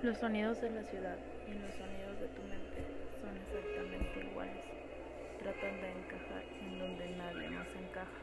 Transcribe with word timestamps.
Los 0.00 0.16
sonidos 0.18 0.60
de 0.60 0.70
la 0.70 0.84
ciudad 0.84 1.16
y 1.48 1.54
los 1.54 1.74
sonidos 1.74 2.20
de 2.20 2.28
tu 2.28 2.42
mente 2.42 2.84
son 3.20 3.36
exactamente 3.36 4.30
iguales. 4.30 4.64
Tratan 5.40 5.80
de 5.80 5.90
encajar 5.90 6.44
en 6.62 6.78
donde 6.78 7.16
nadie 7.16 7.50
más 7.50 7.66
encaja. 7.74 8.22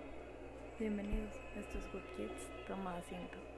Bienvenidos, 0.79 1.35
estos 1.57 1.83
es 1.83 1.91
Good 1.91 2.15
Kids, 2.15 2.47
toma 2.65 2.95
asiento. 2.95 3.54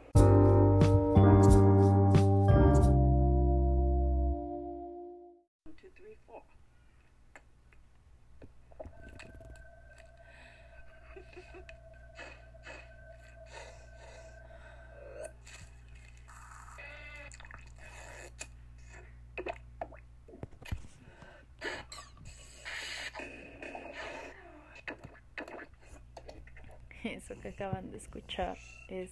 Eso 27.18 27.34
que 27.40 27.48
acaban 27.48 27.90
de 27.90 27.98
escuchar 27.98 28.60
es 28.90 29.12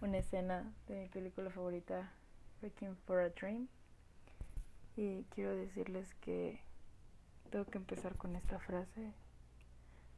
una 0.00 0.18
escena 0.18 0.72
de 0.86 0.94
mi 0.94 1.08
película 1.08 1.50
favorita, 1.50 2.12
Breaking 2.60 2.96
for 2.98 3.18
a 3.18 3.30
Dream. 3.30 3.66
Y 4.94 5.24
quiero 5.24 5.56
decirles 5.56 6.14
que 6.20 6.60
tengo 7.50 7.64
que 7.64 7.78
empezar 7.78 8.14
con 8.16 8.36
esta 8.36 8.60
frase. 8.60 9.12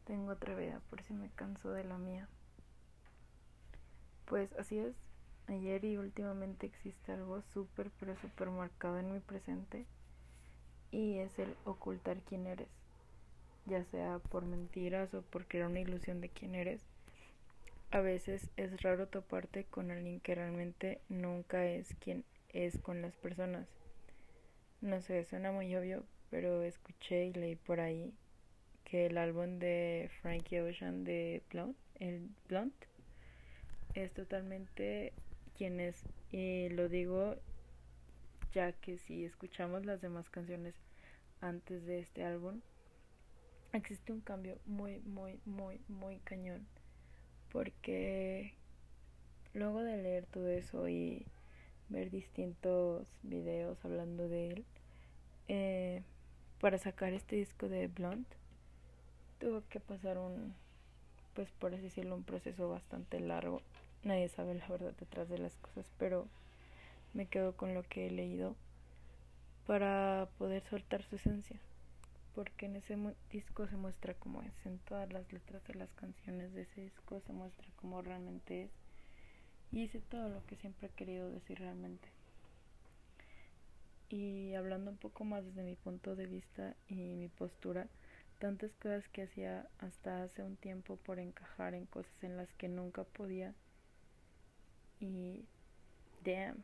Tengo 0.05 0.33
otra 0.33 0.55
vida 0.55 0.83
por 0.91 1.03
si 1.03 1.15
me 1.15 1.31
canso 1.31 1.71
de 1.71 1.85
la 1.85 1.97
mía. 1.97 2.29
Pues 4.27 4.53
así 4.59 4.79
es. 4.79 4.95
Ayer 5.47 5.83
y 5.83 5.97
últimamente 5.97 6.67
existe 6.67 7.11
algo 7.11 7.41
súper, 7.41 7.91
pero 7.99 8.15
súper 8.17 8.51
marcado 8.51 8.99
en 8.99 9.15
mi 9.15 9.21
presente. 9.21 9.87
Y 10.91 11.21
es 11.21 11.39
el 11.39 11.57
ocultar 11.65 12.21
quién 12.21 12.47
eres 12.47 12.69
ya 13.67 13.85
sea 13.85 14.19
por 14.31 14.45
mentiras 14.45 15.13
o 15.15 15.23
por 15.23 15.47
crear 15.47 15.69
una 15.69 15.81
ilusión 15.81 16.21
de 16.21 16.29
quién 16.29 16.55
eres. 16.55 16.83
A 17.91 18.01
veces 18.01 18.51
es 18.57 18.83
raro 18.83 19.09
toparte 19.09 19.65
con 19.65 19.91
alguien 19.91 20.21
que 20.21 20.35
realmente 20.35 21.01
nunca 21.09 21.67
es 21.67 21.95
quien 22.01 22.25
es 22.49 22.79
con 22.79 23.03
las 23.03 23.15
personas. 23.17 23.69
No 24.81 25.01
sé, 25.01 25.25
suena 25.25 25.53
muy 25.53 25.75
obvio, 25.75 26.05
pero 26.31 26.63
escuché 26.63 27.27
y 27.27 27.33
leí 27.33 27.57
por 27.57 27.81
ahí 27.81 28.13
que 28.85 29.07
el 29.07 29.19
álbum 29.19 29.59
de 29.59 30.11
Frankie 30.21 30.61
Ocean 30.61 31.05
de 31.05 31.43
Blunt, 31.51 31.77
el 31.99 32.29
Blunt, 32.49 32.75
es 33.95 34.13
totalmente 34.13 35.13
quien 35.57 35.81
es. 35.81 36.05
Y 36.31 36.69
lo 36.71 36.89
digo 36.89 37.37
ya 38.53 38.73
que 38.73 38.99
si 38.99 39.25
escuchamos 39.25 39.85
las 39.85 40.01
demás 40.01 40.31
canciones 40.31 40.75
antes 41.41 41.85
de 41.85 41.99
este 41.99 42.25
álbum, 42.25 42.61
existe 43.73 44.13
un 44.13 44.21
cambio 44.21 44.59
muy, 44.67 45.01
muy, 45.01 45.41
muy, 45.45 45.81
muy 45.89 46.19
cañón. 46.21 46.67
Porque 47.53 48.55
luego 49.55 49.83
de 49.83 49.97
leer 49.97 50.27
todo 50.27 50.49
eso 50.49 50.89
y 50.89 51.27
ver 51.89 52.11
distintos 52.11 53.07
videos 53.23 53.85
hablando 53.85 54.29
de 54.29 54.49
él, 54.49 54.65
eh, 55.49 56.03
para 56.61 56.79
sacar 56.79 57.13
este 57.13 57.37
disco 57.37 57.69
de 57.69 57.87
Blunt, 57.89 58.27
tuvo 59.39 59.63
que 59.69 59.81
pasar 59.81 60.19
un, 60.19 60.55
pues 61.35 61.51
por 61.53 61.75
así 61.75 61.85
decirlo, 61.85 62.17
un 62.17 62.25
proceso 62.25 62.69
bastante 62.69 63.21
largo. 63.21 63.63
Nadie 64.03 64.29
sabe 64.29 64.55
la 64.55 64.69
verdad 64.69 64.93
detrás 64.99 65.29
de 65.29 65.39
las 65.39 65.57
cosas, 65.57 65.91
pero 65.99 66.27
me 67.15 67.27
quedo 67.27 67.57
con 67.57 67.75
lo 67.75 67.83
que 67.83 68.07
he 68.07 68.11
leído 68.11 68.57
para 69.67 70.29
poder 70.39 70.63
soltar 70.65 71.03
su 71.03 71.17
esencia 71.17 71.59
porque 72.37 72.67
en 72.67 72.77
ese 72.77 72.99
disco 73.31 73.67
se 73.67 73.77
muestra 73.77 74.13
cómo 74.13 74.43
es, 74.43 74.53
en 74.67 74.79
todas 74.81 75.11
las 75.11 75.33
letras 75.33 75.67
de 75.67 75.75
las 75.75 75.91
canciones 75.95 76.53
de 76.53 76.63
ese 76.63 76.83
disco 76.83 77.21
se 77.27 77.33
muestra 77.33 77.67
cómo 77.77 78.03
realmente 78.03 78.65
es 78.65 78.71
y 79.73 79.81
dice 79.81 80.01
todo 80.11 80.29
lo 80.29 80.45
que 80.45 80.57
siempre 80.57 80.89
he 80.89 80.91
querido 80.91 81.31
decir 81.31 81.59
realmente. 81.59 82.07
Y 84.11 84.55
hablando 84.55 84.91
un 84.91 84.99
poco 84.99 85.25
más 85.25 85.45
desde 85.45 85.63
mi 85.63 85.75
punto 85.77 86.15
de 86.15 86.27
vista 86.27 86.77
y 86.89 87.15
mi 87.15 87.29
postura, 87.29 87.89
tantas 88.39 88.71
cosas 88.75 89.09
que 89.09 89.23
hacía 89.23 89.67
hasta 89.79 90.23
hace 90.23 90.43
un 90.43 90.57
tiempo 90.57 90.97
por 90.97 91.19
encajar 91.19 91.75
en 91.75 91.87
cosas 91.87 92.23
en 92.23 92.37
las 92.37 92.53
que 92.55 92.69
nunca 92.69 93.05
podía 93.05 93.55
y 95.01 95.47
damn 96.23 96.63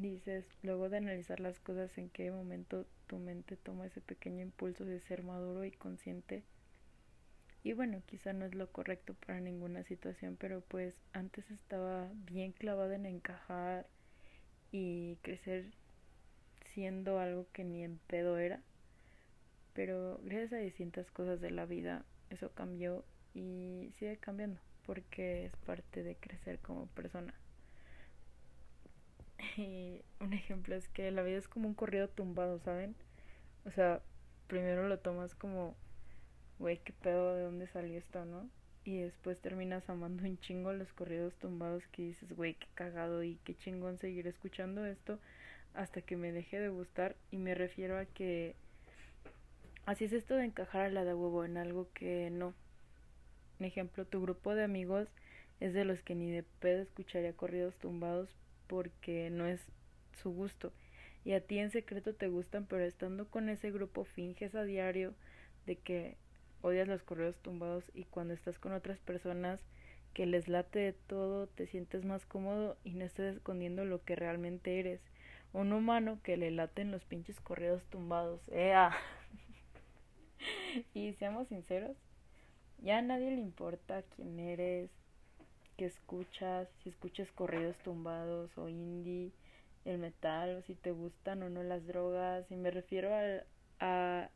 dices, 0.00 0.44
luego 0.62 0.88
de 0.88 0.98
analizar 0.98 1.40
las 1.40 1.60
cosas, 1.60 1.96
en 1.98 2.10
qué 2.10 2.30
momento 2.30 2.86
tu 3.06 3.18
mente 3.18 3.56
toma 3.56 3.86
ese 3.86 4.00
pequeño 4.00 4.42
impulso 4.42 4.84
de 4.84 5.00
ser 5.00 5.22
maduro 5.22 5.64
y 5.64 5.72
consciente. 5.72 6.44
Y 7.62 7.72
bueno, 7.72 8.02
quizá 8.06 8.32
no 8.32 8.44
es 8.44 8.54
lo 8.54 8.70
correcto 8.70 9.14
para 9.14 9.40
ninguna 9.40 9.84
situación, 9.84 10.36
pero 10.38 10.60
pues 10.60 10.94
antes 11.12 11.50
estaba 11.50 12.10
bien 12.26 12.52
clavada 12.52 12.94
en 12.94 13.06
encajar 13.06 13.86
y 14.70 15.16
crecer 15.22 15.72
siendo 16.74 17.18
algo 17.18 17.46
que 17.52 17.64
ni 17.64 17.82
en 17.82 17.98
pedo 18.06 18.38
era. 18.38 18.60
Pero 19.72 20.20
gracias 20.22 20.52
a 20.52 20.56
distintas 20.56 21.10
cosas 21.10 21.40
de 21.40 21.50
la 21.50 21.66
vida, 21.66 22.04
eso 22.30 22.50
cambió 22.50 23.04
y 23.34 23.90
sigue 23.94 24.18
cambiando 24.18 24.60
porque 24.84 25.46
es 25.46 25.56
parte 25.56 26.02
de 26.02 26.16
crecer 26.16 26.58
como 26.60 26.86
persona. 26.88 27.34
Y 29.56 30.00
un 30.20 30.32
ejemplo 30.32 30.74
es 30.74 30.88
que 30.88 31.10
la 31.10 31.22
vida 31.22 31.38
es 31.38 31.48
como 31.48 31.68
un 31.68 31.74
corrido 31.74 32.08
tumbado, 32.08 32.58
¿saben? 32.60 32.94
O 33.64 33.70
sea, 33.70 34.00
primero 34.46 34.88
lo 34.88 34.98
tomas 34.98 35.34
como, 35.34 35.74
güey, 36.58 36.78
qué 36.78 36.92
pedo, 36.92 37.34
de 37.34 37.42
dónde 37.42 37.66
salió 37.68 37.98
esto, 37.98 38.24
¿no? 38.24 38.48
Y 38.84 38.98
después 38.98 39.38
terminas 39.40 39.88
amando 39.88 40.24
un 40.24 40.38
chingo 40.38 40.72
los 40.72 40.92
corridos 40.92 41.34
tumbados 41.36 41.86
que 41.88 42.02
dices, 42.02 42.32
güey, 42.32 42.54
qué 42.54 42.66
cagado 42.74 43.22
y 43.22 43.36
qué 43.44 43.54
chingón 43.54 43.98
seguir 43.98 44.26
escuchando 44.26 44.84
esto 44.84 45.18
hasta 45.72 46.02
que 46.02 46.16
me 46.16 46.32
deje 46.32 46.60
de 46.60 46.68
gustar. 46.68 47.16
Y 47.30 47.38
me 47.38 47.54
refiero 47.54 47.98
a 47.98 48.04
que 48.04 48.54
así 49.86 50.04
es 50.04 50.12
esto 50.12 50.34
de 50.34 50.44
encajar 50.44 50.82
a 50.82 50.90
la 50.90 51.04
de 51.04 51.14
huevo 51.14 51.44
en 51.44 51.56
algo 51.56 51.88
que 51.94 52.28
no. 52.30 52.52
Un 53.58 53.66
ejemplo, 53.66 54.04
tu 54.04 54.20
grupo 54.20 54.54
de 54.54 54.64
amigos 54.64 55.08
es 55.60 55.72
de 55.72 55.86
los 55.86 56.02
que 56.02 56.14
ni 56.14 56.30
de 56.30 56.42
pedo 56.60 56.82
escucharía 56.82 57.32
corridos 57.32 57.74
tumbados 57.76 58.28
porque 58.66 59.30
no 59.30 59.46
es 59.46 59.60
su 60.22 60.30
gusto. 60.30 60.72
Y 61.24 61.32
a 61.32 61.40
ti 61.40 61.58
en 61.58 61.70
secreto 61.70 62.14
te 62.14 62.28
gustan, 62.28 62.66
pero 62.66 62.84
estando 62.84 63.28
con 63.28 63.48
ese 63.48 63.70
grupo 63.70 64.04
finges 64.04 64.54
a 64.54 64.64
diario 64.64 65.14
de 65.66 65.76
que 65.76 66.16
odias 66.60 66.88
los 66.88 67.02
correos 67.02 67.36
tumbados 67.38 67.84
y 67.94 68.04
cuando 68.04 68.34
estás 68.34 68.58
con 68.58 68.72
otras 68.72 68.98
personas 68.98 69.60
que 70.12 70.26
les 70.26 70.48
late 70.48 70.78
de 70.78 70.92
todo, 70.92 71.46
te 71.48 71.66
sientes 71.66 72.04
más 72.04 72.24
cómodo 72.24 72.76
y 72.84 72.94
no 72.94 73.04
estás 73.04 73.34
escondiendo 73.34 73.84
lo 73.84 74.02
que 74.04 74.16
realmente 74.16 74.78
eres. 74.78 75.00
Un 75.52 75.72
humano 75.72 76.20
que 76.22 76.36
le 76.36 76.50
laten 76.50 76.90
los 76.90 77.04
pinches 77.04 77.40
correos 77.40 77.84
tumbados. 77.86 78.40
¡Ea! 78.48 78.92
y 80.94 81.12
seamos 81.14 81.48
sinceros, 81.48 81.96
ya 82.78 82.98
a 82.98 83.02
nadie 83.02 83.30
le 83.30 83.40
importa 83.40 84.02
quién 84.14 84.38
eres, 84.38 84.90
que 85.76 85.86
escuchas, 85.86 86.68
si 86.82 86.90
escuchas 86.90 87.30
corridos 87.32 87.76
tumbados 87.78 88.56
o 88.56 88.68
indie, 88.68 89.32
el 89.84 89.98
metal, 89.98 90.56
o 90.56 90.62
si 90.62 90.74
te 90.74 90.92
gustan 90.92 91.42
o 91.42 91.50
no 91.50 91.62
las 91.62 91.86
drogas, 91.86 92.50
y 92.50 92.56
me 92.56 92.70
refiero 92.70 93.10
a, 93.14 93.42
a 93.80 94.30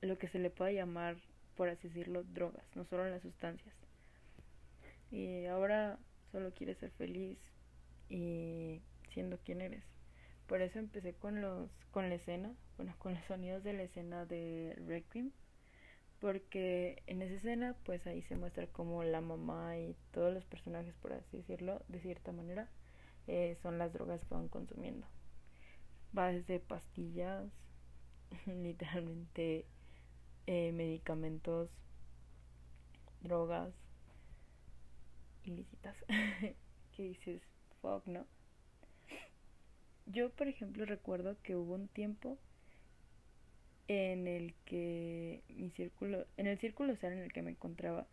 lo 0.00 0.18
que 0.18 0.28
se 0.28 0.38
le 0.38 0.50
pueda 0.50 0.72
llamar, 0.72 1.16
por 1.56 1.68
así 1.68 1.88
decirlo, 1.88 2.24
drogas, 2.24 2.64
no 2.74 2.84
solo 2.84 3.08
las 3.08 3.22
sustancias. 3.22 3.74
Y 5.10 5.46
ahora 5.46 5.98
solo 6.32 6.52
quieres 6.52 6.78
ser 6.78 6.90
feliz 6.92 7.38
y 8.08 8.80
siendo 9.12 9.38
quien 9.38 9.60
eres. 9.60 9.84
Por 10.46 10.60
eso 10.60 10.78
empecé 10.78 11.14
con 11.14 11.40
los 11.40 11.70
con 11.90 12.08
la 12.08 12.16
escena, 12.16 12.52
bueno, 12.76 12.94
con 12.98 13.14
los 13.14 13.24
sonidos 13.26 13.62
de 13.62 13.72
la 13.72 13.84
escena 13.84 14.26
de 14.26 14.76
Requiem 14.86 15.30
porque 16.24 17.02
en 17.06 17.20
esa 17.20 17.34
escena 17.34 17.76
pues 17.84 18.06
ahí 18.06 18.22
se 18.22 18.34
muestra 18.34 18.66
como 18.68 19.04
la 19.04 19.20
mamá 19.20 19.76
y 19.76 19.94
todos 20.10 20.32
los 20.32 20.42
personajes 20.46 20.94
por 21.02 21.12
así 21.12 21.36
decirlo 21.36 21.82
de 21.88 22.00
cierta 22.00 22.32
manera 22.32 22.70
eh, 23.26 23.58
son 23.60 23.76
las 23.76 23.92
drogas 23.92 24.24
que 24.24 24.32
van 24.32 24.48
consumiendo. 24.48 25.06
Va 26.16 26.32
desde 26.32 26.60
pastillas 26.60 27.44
literalmente 28.46 29.66
eh, 30.46 30.72
medicamentos 30.72 31.68
drogas 33.20 33.74
ilícitas 35.42 35.94
que 36.96 37.02
dices 37.02 37.42
fuck 37.82 38.06
no 38.06 38.24
yo 40.06 40.30
por 40.30 40.48
ejemplo 40.48 40.86
recuerdo 40.86 41.36
que 41.42 41.54
hubo 41.54 41.74
un 41.74 41.88
tiempo 41.88 42.38
en 43.88 44.26
el 44.26 44.54
que 44.64 45.42
mi 45.48 45.70
círculo, 45.70 46.26
en 46.36 46.46
el 46.46 46.58
círculo 46.58 46.94
social 46.94 47.12
en 47.12 47.18
el 47.20 47.32
que 47.32 47.42
me 47.42 47.50
encontraba, 47.50 48.06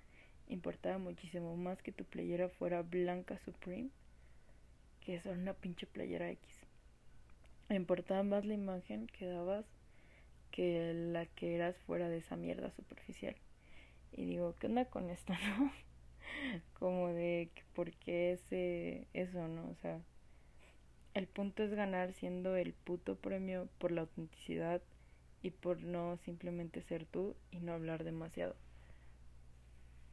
importaba 0.47 0.97
muchísimo 0.97 1.55
más 1.55 1.81
que 1.81 1.91
tu 1.91 2.03
playera 2.03 2.49
fuera 2.49 2.81
blanca 2.81 3.39
Supreme, 3.45 3.89
que 5.01 5.15
es 5.15 5.25
una 5.25 5.53
pinche 5.53 5.87
playera 5.87 6.29
X. 6.31 6.49
me 7.69 7.75
importaba 7.75 8.23
más 8.23 8.45
la 8.45 8.53
imagen 8.53 9.07
que 9.07 9.25
dabas 9.25 9.65
que 10.51 10.93
la 10.93 11.25
que 11.25 11.55
eras 11.55 11.77
fuera 11.87 12.09
de 12.09 12.17
esa 12.17 12.35
mierda 12.35 12.71
superficial. 12.71 13.35
Y 14.11 14.25
digo, 14.25 14.55
¿qué 14.59 14.67
onda 14.67 14.85
con 14.85 15.09
esto, 15.09 15.33
no? 15.57 15.71
Como 16.73 17.07
de 17.09 17.49
por 17.73 17.91
qué 17.93 18.33
ese, 18.33 19.07
eso, 19.13 19.47
¿no? 19.47 19.69
O 19.69 19.75
sea, 19.81 20.01
el 21.13 21.27
punto 21.27 21.63
es 21.63 21.71
ganar 21.73 22.13
siendo 22.13 22.55
el 22.55 22.73
puto 22.73 23.15
premio 23.15 23.69
por 23.79 23.91
la 23.91 24.01
autenticidad 24.01 24.81
y 25.41 25.51
por 25.51 25.81
no 25.81 26.17
simplemente 26.17 26.81
ser 26.81 27.05
tú 27.05 27.35
y 27.51 27.59
no 27.59 27.73
hablar 27.73 28.03
demasiado. 28.03 28.55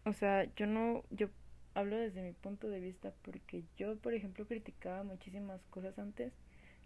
O 0.04 0.12
sea, 0.12 0.44
yo 0.54 0.66
no, 0.66 1.04
yo 1.10 1.28
hablo 1.75 1.96
desde 1.96 2.22
mi 2.22 2.32
punto 2.32 2.69
de 2.69 2.80
vista 2.80 3.12
porque 3.22 3.64
yo, 3.76 3.96
por 3.96 4.14
ejemplo, 4.14 4.46
criticaba 4.46 5.02
muchísimas 5.02 5.60
cosas 5.70 5.98
antes 5.98 6.32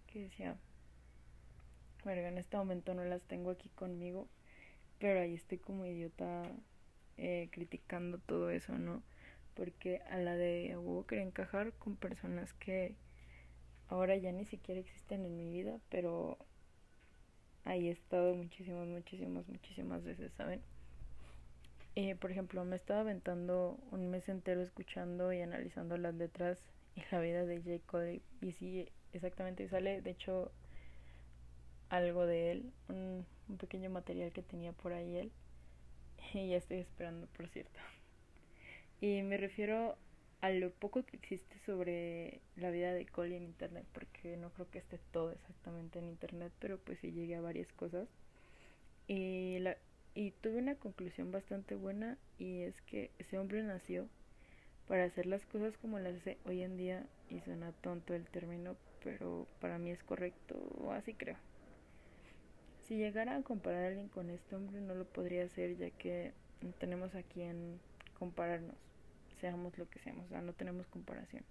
que 0.06 0.22
decía, 0.22 0.56
bueno, 2.04 2.22
en 2.22 2.38
este 2.38 2.56
momento 2.56 2.94
no 2.94 3.04
las 3.04 3.22
tengo 3.22 3.50
aquí 3.50 3.68
conmigo, 3.70 4.28
pero 4.98 5.20
ahí 5.20 5.34
estoy 5.34 5.58
como 5.58 5.86
idiota 5.86 6.50
eh, 7.16 7.48
criticando 7.52 8.18
todo 8.18 8.50
eso, 8.50 8.76
¿no? 8.76 9.02
Porque 9.54 10.00
a 10.10 10.16
la 10.18 10.34
de 10.34 10.76
huevo 10.76 11.06
quería 11.06 11.24
encajar 11.24 11.72
con 11.74 11.96
personas 11.96 12.52
que 12.54 12.96
ahora 13.88 14.16
ya 14.16 14.32
ni 14.32 14.46
siquiera 14.46 14.80
existen 14.80 15.24
en 15.24 15.36
mi 15.36 15.48
vida, 15.48 15.78
pero 15.90 16.38
ahí 17.64 17.88
he 17.88 17.92
estado 17.92 18.34
muchísimas, 18.34 18.86
muchísimas, 18.86 19.48
muchísimas 19.48 20.04
veces, 20.04 20.32
¿saben? 20.36 20.60
Eh, 21.94 22.14
por 22.16 22.30
ejemplo, 22.30 22.64
me 22.64 22.76
estaba 22.76 23.00
aventando 23.00 23.78
un 23.90 24.10
mes 24.10 24.28
entero 24.28 24.62
escuchando 24.62 25.32
y 25.32 25.42
analizando 25.42 25.96
las 25.98 26.14
letras 26.14 26.58
y 26.96 27.02
la 27.10 27.20
vida 27.20 27.44
de 27.44 27.58
J. 27.58 27.84
Cole. 27.86 28.22
Y 28.40 28.52
sí, 28.52 28.88
exactamente 29.12 29.68
sale, 29.68 30.00
de 30.00 30.10
hecho, 30.10 30.50
algo 31.90 32.26
de 32.26 32.52
él, 32.52 32.72
un, 32.88 33.26
un 33.48 33.56
pequeño 33.58 33.90
material 33.90 34.32
que 34.32 34.42
tenía 34.42 34.72
por 34.72 34.92
ahí 34.92 35.16
él. 35.16 35.32
Y 36.34 36.48
ya 36.48 36.56
estoy 36.56 36.78
esperando, 36.78 37.26
por 37.36 37.48
cierto. 37.48 37.78
Y 39.00 39.22
me 39.22 39.36
refiero 39.36 39.96
a 40.42 40.50
lo 40.50 40.70
poco 40.72 41.04
que 41.04 41.16
existe 41.16 41.56
sobre 41.64 42.40
la 42.56 42.70
vida 42.72 42.92
de 42.92 43.06
Cole 43.06 43.36
en 43.36 43.44
internet, 43.44 43.86
porque 43.92 44.36
no 44.36 44.50
creo 44.50 44.68
que 44.70 44.80
esté 44.80 44.98
todo 45.12 45.30
exactamente 45.30 46.00
en 46.00 46.08
internet, 46.08 46.52
pero 46.58 46.78
pues 46.78 46.98
sí 46.98 47.12
llegué 47.12 47.36
a 47.36 47.40
varias 47.40 47.72
cosas. 47.72 48.08
Y, 49.06 49.60
la, 49.60 49.76
y 50.14 50.32
tuve 50.32 50.58
una 50.58 50.74
conclusión 50.74 51.30
bastante 51.30 51.76
buena 51.76 52.18
y 52.38 52.62
es 52.62 52.80
que 52.82 53.12
ese 53.20 53.38
hombre 53.38 53.62
nació 53.62 54.08
para 54.88 55.04
hacer 55.04 55.26
las 55.26 55.46
cosas 55.46 55.76
como 55.76 56.00
las 56.00 56.16
hace 56.16 56.38
hoy 56.44 56.62
en 56.62 56.76
día 56.76 57.06
y 57.30 57.38
suena 57.40 57.70
tonto 57.80 58.12
el 58.12 58.26
término, 58.26 58.74
pero 59.04 59.46
para 59.60 59.78
mí 59.78 59.90
es 59.90 60.02
correcto, 60.02 60.90
así 60.90 61.14
creo. 61.14 61.36
Si 62.82 62.96
llegara 62.96 63.36
a 63.36 63.42
comparar 63.42 63.84
a 63.84 63.88
alguien 63.88 64.08
con 64.08 64.28
este 64.28 64.56
hombre 64.56 64.80
no 64.80 64.94
lo 64.96 65.04
podría 65.04 65.44
hacer 65.44 65.76
ya 65.76 65.90
que 65.90 66.32
no 66.62 66.72
tenemos 66.72 67.14
a 67.14 67.22
quien 67.22 67.78
compararnos 68.18 68.91
seamos 69.42 69.76
lo 69.76 69.90
que 69.90 69.98
seamos, 69.98 70.26
o 70.26 70.28
sea, 70.28 70.40
no 70.40 70.52
tenemos 70.52 70.86
comparación. 70.86 71.42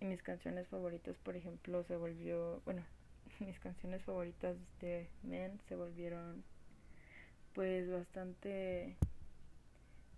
Y 0.00 0.06
mis 0.06 0.20
canciones 0.20 0.66
favoritas, 0.66 1.16
por 1.18 1.36
ejemplo, 1.36 1.84
se 1.84 1.96
volvió, 1.96 2.60
bueno, 2.64 2.82
mis 3.38 3.58
canciones 3.60 4.02
favoritas 4.02 4.56
de 4.80 5.08
Men 5.22 5.60
se 5.68 5.76
volvieron 5.76 6.42
pues 7.54 7.88
bastante 7.88 8.96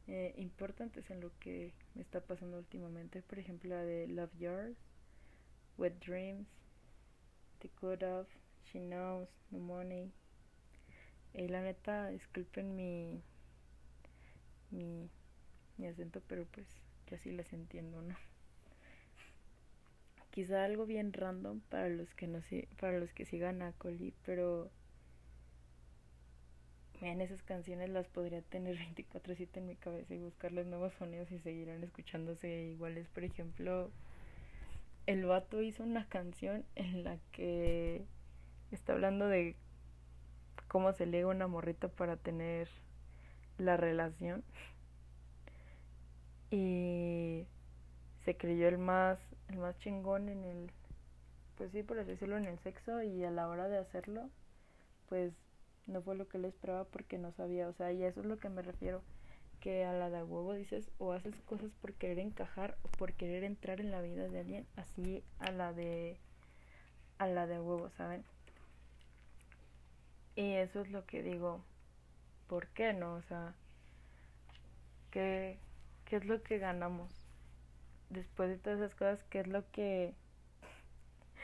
eh, 0.06 0.34
importantes 0.38 1.10
en 1.10 1.20
lo 1.20 1.31
que 1.38 1.75
me 1.94 2.00
está 2.00 2.20
pasando 2.20 2.56
últimamente. 2.56 3.20
Por 3.20 3.38
ejemplo, 3.38 3.69
la 3.69 3.82
de 3.82 4.08
Love 4.08 4.34
Yours, 4.38 4.76
Wet 5.76 6.02
Dreams, 6.02 6.46
The 7.58 7.70
Good 7.82 8.02
Of, 8.04 8.28
She 8.72 8.78
Knows, 8.78 9.28
No 9.50 9.58
Money. 9.58 10.10
Y 11.34 11.48
la 11.48 11.60
neta, 11.60 12.08
disculpen 12.08 12.75
mi, 12.75 13.20
mi 14.70 15.10
mi 15.79 15.87
acento, 15.87 16.23
pero 16.29 16.47
pues 16.47 16.67
yo 17.11 17.19
sí 17.19 17.32
las 17.32 17.53
entiendo, 17.53 18.03
¿no? 18.03 18.15
Quizá 20.31 20.65
algo 20.65 20.85
bien 20.87 21.12
random 21.12 21.61
para 21.61 21.88
los 21.88 22.12
que 22.15 22.26
no 22.26 22.41
para 22.81 22.99
los 22.99 23.12
que 23.12 23.25
sigan 23.25 23.62
a 23.62 23.73
Coli, 23.73 24.12
pero 24.26 24.71
en 27.00 27.21
esas 27.21 27.43
canciones 27.43 27.91
las 27.91 28.09
podría 28.09 28.43
tener 28.43 28.76
24/7 28.97 29.49
en 29.59 29.67
mi 29.67 29.76
cabeza 29.76 30.15
y 30.15 30.19
buscarles 30.19 30.67
nuevos 30.67 30.94
sonidos 30.94 31.31
y 31.31 31.38
seguirán 31.38 31.85
escuchándose 31.85 32.65
iguales. 32.73 33.06
Por 33.09 33.25
ejemplo, 33.25 33.91
el 35.06 35.25
vato 35.25 35.62
hizo 35.62 35.82
una 35.82 36.09
canción 36.09 36.65
en 36.75 37.05
la 37.05 37.19
que 37.32 38.05
está 38.71 38.94
hablando 38.94 39.29
de 39.29 39.56
cómo 40.69 40.93
se 40.93 41.06
lee 41.06 41.25
una 41.25 41.47
morrita 41.47 41.88
para 41.88 42.17
tener 42.17 42.69
la 43.59 43.76
relación 43.76 44.43
y 46.54 47.46
se 48.24 48.36
creyó 48.36 48.68
el 48.68 48.78
más 48.78 49.18
el 49.48 49.58
más 49.58 49.76
chingón 49.78 50.28
en 50.28 50.44
el 50.44 50.70
pues 51.56 51.72
sí 51.72 51.82
por 51.82 51.98
así 51.98 52.12
decirlo 52.12 52.36
en 52.36 52.46
el 52.46 52.58
sexo 52.60 53.02
y 53.02 53.24
a 53.24 53.30
la 53.30 53.48
hora 53.48 53.66
de 53.68 53.78
hacerlo 53.78 54.30
pues 55.08 55.32
no 55.88 56.00
fue 56.02 56.14
lo 56.14 56.28
que 56.28 56.38
él 56.38 56.44
esperaba 56.44 56.84
porque 56.84 57.18
no 57.18 57.32
sabía 57.32 57.66
o 57.68 57.72
sea 57.72 57.92
y 57.92 58.04
eso 58.04 58.20
es 58.20 58.26
lo 58.26 58.38
que 58.38 58.48
me 58.48 58.62
refiero 58.62 59.02
que 59.60 59.84
a 59.84 59.92
la 59.92 60.10
de 60.10 60.22
huevo 60.22 60.54
dices 60.54 60.90
o 60.98 61.12
haces 61.12 61.34
cosas 61.42 61.72
por 61.80 61.92
querer 61.94 62.20
encajar 62.20 62.76
o 62.82 62.88
por 62.88 63.14
querer 63.14 63.42
entrar 63.42 63.80
en 63.80 63.90
la 63.90 64.00
vida 64.00 64.28
de 64.28 64.38
alguien 64.38 64.66
así 64.76 65.24
a 65.40 65.50
la 65.50 65.72
de 65.72 66.18
a 67.18 67.26
la 67.26 67.48
de 67.48 67.58
huevo 67.58 67.90
saben 67.90 68.24
y 70.36 70.52
eso 70.52 70.82
es 70.82 70.90
lo 70.90 71.04
que 71.04 71.24
digo 71.24 71.64
¿por 72.46 72.68
qué 72.68 72.92
no? 72.92 73.14
o 73.14 73.22
sea 73.22 73.54
que 75.10 75.58
¿Qué 76.04 76.16
es 76.16 76.24
lo 76.24 76.42
que 76.42 76.58
ganamos? 76.58 77.10
Después 78.10 78.48
de 78.48 78.58
todas 78.58 78.78
esas 78.80 78.94
cosas, 78.94 79.24
¿qué 79.30 79.40
es 79.40 79.46
lo 79.48 79.70
que 79.70 80.14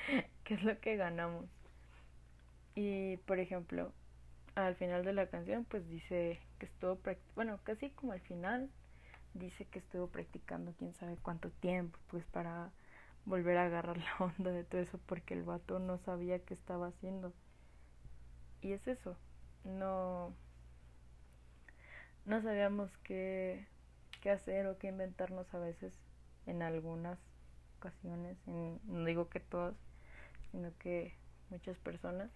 qué 0.45 0.55
es 0.55 0.63
lo 0.63 0.79
que 0.81 0.97
ganamos? 0.97 1.47
Y 2.75 3.17
por 3.19 3.39
ejemplo, 3.39 3.93
al 4.55 4.75
final 4.77 5.05
de 5.05 5.13
la 5.13 5.29
canción 5.29 5.65
pues 5.65 5.89
dice 5.89 6.41
que 6.59 6.67
estuvo 6.67 6.99
bueno, 7.37 7.59
casi 7.65 7.91
como 7.91 8.13
al 8.13 8.21
final 8.21 8.71
dice 9.35 9.65
que 9.67 9.79
estuvo 9.81 10.09
practicando 10.09 10.75
quién 10.79 10.95
sabe 10.95 11.17
cuánto 11.23 11.51
tiempo 11.51 11.99
pues 12.11 12.25
para 12.27 12.71
volver 13.27 13.59
a 13.59 13.67
agarrar 13.67 13.99
la 13.99 14.17
onda 14.21 14.51
de 14.53 14.65
todo 14.65 14.81
eso 14.81 14.99
porque 15.07 15.35
el 15.35 15.45
vato 15.45 15.79
no 15.79 15.99
sabía 15.99 16.41
qué 16.41 16.55
estaba 16.55 16.89
haciendo. 16.89 17.33
Y 18.63 18.73
es 18.73 18.87
eso, 18.87 19.17
no 19.65 20.33
no 22.25 22.43
sabíamos 22.43 22.91
qué 23.05 23.67
qué 24.21 24.31
hacer 24.31 24.67
o 24.67 24.79
qué 24.79 24.89
inventarnos 24.89 25.53
a 25.55 25.59
veces 25.59 25.93
en 26.47 26.63
algunas 26.63 27.19
ocasiones, 27.79 28.37
no 28.47 29.05
digo 29.05 29.29
que 29.29 29.41
todas, 29.41 29.75
sino 30.51 30.71
que 30.79 31.15
muchas 31.51 31.79
personas 31.79 32.31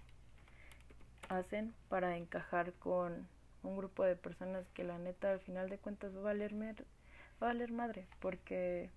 hacen 1.29 1.75
para 1.88 2.17
encajar 2.17 2.73
con 2.75 3.26
un 3.62 3.76
grupo 3.76 4.05
de 4.05 4.17
personas 4.17 4.67
que 4.75 4.85
la 4.85 4.99
neta 4.99 5.33
al 5.33 5.41
final 5.41 5.69
de 5.69 5.79
cuentas 5.79 6.14
va 6.14 6.21
a 6.21 6.23
valer, 6.23 6.55
valer 7.41 7.73
madre, 7.73 8.07
porque 8.21 8.91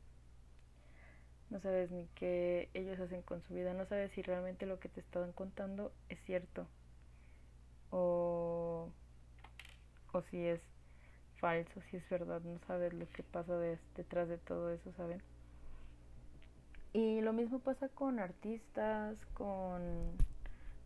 no 1.50 1.60
sabes 1.62 1.92
ni 1.92 2.08
qué 2.16 2.70
ellos 2.74 3.00
hacen 3.00 3.22
con 3.22 3.42
su 3.44 3.54
vida, 3.54 3.74
no 3.74 3.86
sabes 3.86 4.12
si 4.12 4.22
realmente 4.22 4.66
lo 4.66 4.80
que 4.80 4.90
te 4.90 5.00
estaban 5.00 5.32
contando 5.32 5.94
es 6.10 6.20
cierto 6.26 6.68
o, 7.90 8.90
o 10.12 10.22
si 10.24 10.46
es 10.46 10.62
falso, 11.40 11.82
si 11.90 11.98
es 11.98 12.10
verdad, 12.10 12.42
no 12.42 12.60
sabes 12.68 12.94
lo 12.94 13.08
que 13.10 13.24
pasa 13.24 13.58
detrás 13.58 14.28
de 14.28 14.38
todo 14.38 14.72
eso, 14.72 14.92
¿saben? 14.94 15.22
Y 16.94 17.22
lo 17.22 17.34
mismo 17.34 17.60
pasa 17.60 17.90
con 17.90 18.20
artistas, 18.20 19.24
con 19.34 19.82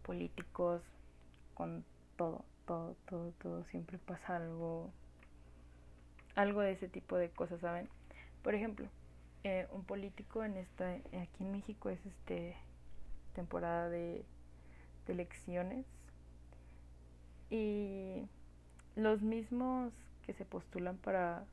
políticos, 0.03 0.81
con 1.53 1.85
todo, 2.17 2.43
todo, 2.65 2.95
todo, 3.07 3.31
todo. 3.41 3.63
Siempre 3.65 3.97
pasa 3.97 4.35
algo, 4.35 4.91
algo 6.35 6.61
de 6.61 6.73
ese 6.73 6.89
tipo 6.89 7.17
de 7.17 7.29
cosas, 7.29 7.61
¿saben? 7.61 7.87
Por 8.43 8.55
ejemplo, 8.55 8.87
eh, 9.43 9.67
un 9.71 9.83
político 9.83 10.43
en 10.43 10.57
esta, 10.57 10.91
aquí 10.91 11.43
en 11.43 11.51
México 11.51 11.89
es 11.89 12.05
este 12.05 12.55
temporada 13.33 13.87
de, 13.89 14.25
de 15.07 15.13
elecciones 15.13 15.85
y 17.49 18.27
los 18.95 19.21
mismos 19.21 19.93
que 20.25 20.33
se 20.33 20.45
postulan 20.45 20.97
para 20.97 21.45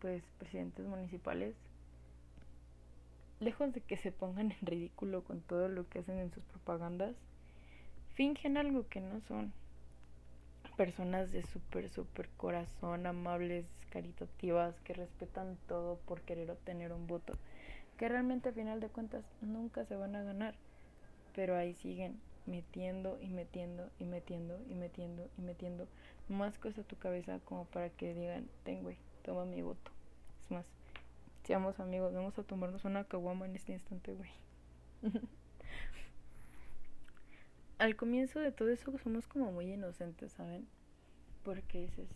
pues 0.00 0.22
presidentes 0.38 0.86
municipales 0.86 1.54
lejos 3.40 3.72
de 3.72 3.80
que 3.80 3.96
se 3.96 4.12
pongan 4.12 4.52
en 4.52 4.66
ridículo 4.66 5.24
con 5.24 5.40
todo 5.40 5.68
lo 5.68 5.88
que 5.88 6.00
hacen 6.00 6.18
en 6.18 6.32
sus 6.32 6.44
propagandas 6.44 7.14
fingen 8.18 8.56
algo 8.56 8.88
que 8.88 9.00
no 9.00 9.20
son. 9.20 9.52
Personas 10.76 11.30
de 11.30 11.44
súper 11.44 11.88
súper 11.88 12.28
corazón 12.30 13.06
amables 13.06 13.64
caritativas 13.90 14.80
que 14.80 14.92
respetan 14.92 15.56
todo 15.68 15.98
por 15.98 16.22
querer 16.22 16.50
obtener 16.50 16.92
un 16.92 17.06
voto 17.06 17.34
que 17.96 18.08
realmente 18.08 18.48
a 18.48 18.52
final 18.52 18.80
de 18.80 18.88
cuentas 18.88 19.24
nunca 19.40 19.84
se 19.84 19.94
van 19.94 20.16
a 20.16 20.24
ganar, 20.24 20.56
pero 21.34 21.56
ahí 21.56 21.74
siguen 21.74 22.20
metiendo 22.46 23.20
y 23.20 23.28
metiendo 23.28 23.88
y 24.00 24.04
metiendo 24.04 24.58
y 24.68 24.74
metiendo 24.74 25.28
y 25.38 25.42
metiendo 25.42 25.86
más 26.30 26.58
cosas 26.58 26.80
a 26.80 26.88
tu 26.88 26.96
cabeza 26.96 27.40
como 27.44 27.64
para 27.66 27.90
que 27.90 28.14
digan, 28.14 28.48
ten 28.64 28.82
güey, 28.82 28.96
toma 29.22 29.44
mi 29.44 29.62
voto. 29.62 29.90
Es 30.42 30.50
más, 30.50 30.66
seamos 31.44 31.80
amigos, 31.80 32.12
vamos 32.14 32.38
a 32.38 32.42
tomarnos 32.42 32.84
una 32.84 33.04
caguama 33.04 33.46
en 33.46 33.56
este 33.56 33.72
instante, 33.72 34.14
güey. 34.14 34.30
Al 37.78 37.94
comienzo 37.94 38.40
de 38.40 38.50
todo 38.50 38.70
eso 38.70 38.92
somos 38.98 39.26
como 39.28 39.52
muy 39.52 39.72
inocentes, 39.72 40.32
¿saben? 40.32 40.66
Porque 41.44 41.82
dices, 41.82 42.08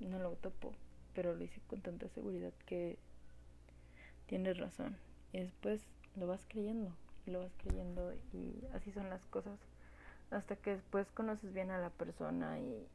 no 0.00 0.18
lo 0.18 0.32
topo, 0.32 0.74
pero 1.14 1.34
lo 1.34 1.42
hice 1.42 1.60
con 1.68 1.80
tanta 1.80 2.08
seguridad 2.08 2.52
que 2.66 2.98
tienes 4.26 4.58
razón. 4.58 4.96
Y 5.32 5.40
después 5.40 5.80
lo 6.16 6.26
vas 6.26 6.44
creyendo, 6.48 6.92
lo 7.26 7.40
vas 7.40 7.52
creyendo 7.58 8.12
y 8.32 8.62
así 8.74 8.92
son 8.92 9.08
las 9.10 9.24
cosas. 9.26 9.58
Hasta 10.30 10.56
que 10.56 10.72
después 10.72 11.10
conoces 11.12 11.54
bien 11.54 11.70
a 11.70 11.78
la 11.78 11.90
persona 11.90 12.60
y 12.60 12.86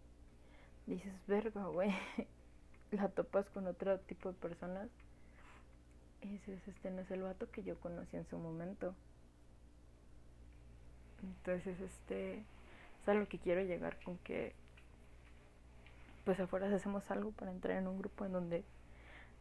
dices, 0.86 1.14
verga, 1.28 1.66
güey, 1.66 1.94
la 2.92 3.10
topas 3.10 3.50
con 3.50 3.68
otro 3.68 4.00
tipo 4.00 4.30
de 4.32 4.38
personas. 4.40 4.90
Y 6.22 6.30
dices, 6.30 6.68
este 6.68 6.90
no 6.92 7.02
es 7.02 7.12
el 7.12 7.24
vato 7.24 7.50
que 7.52 7.64
yo 7.64 7.80
conocí 7.80 8.16
en 8.16 8.26
su 8.28 8.38
momento. 8.38 8.96
Entonces, 11.22 11.80
este, 11.80 12.44
es 13.02 13.10
a 13.10 13.14
lo 13.14 13.28
que 13.28 13.40
quiero 13.40 13.62
llegar 13.62 13.98
con 14.04 14.18
que, 14.20 14.54
pues 16.26 16.40
afuera 16.40 16.74
hacemos 16.74 17.10
algo 17.12 17.32
para 17.32 17.52
entrar 17.52 17.78
en 17.78 17.88
un 17.88 18.00
grupo 18.00 18.26
en 18.26 18.32
donde 18.32 18.64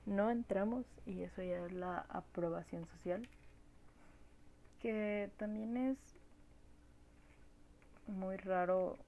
no 0.06 0.30
entramos 0.30 0.84
y 1.06 1.22
eso 1.22 1.42
ya 1.42 1.64
es 1.64 1.72
la 1.72 2.04
aprobación 2.08 2.86
social, 2.86 3.28
que 4.80 5.30
también 5.36 5.76
es 5.76 5.98
muy 8.08 8.36
raro, 8.36 8.98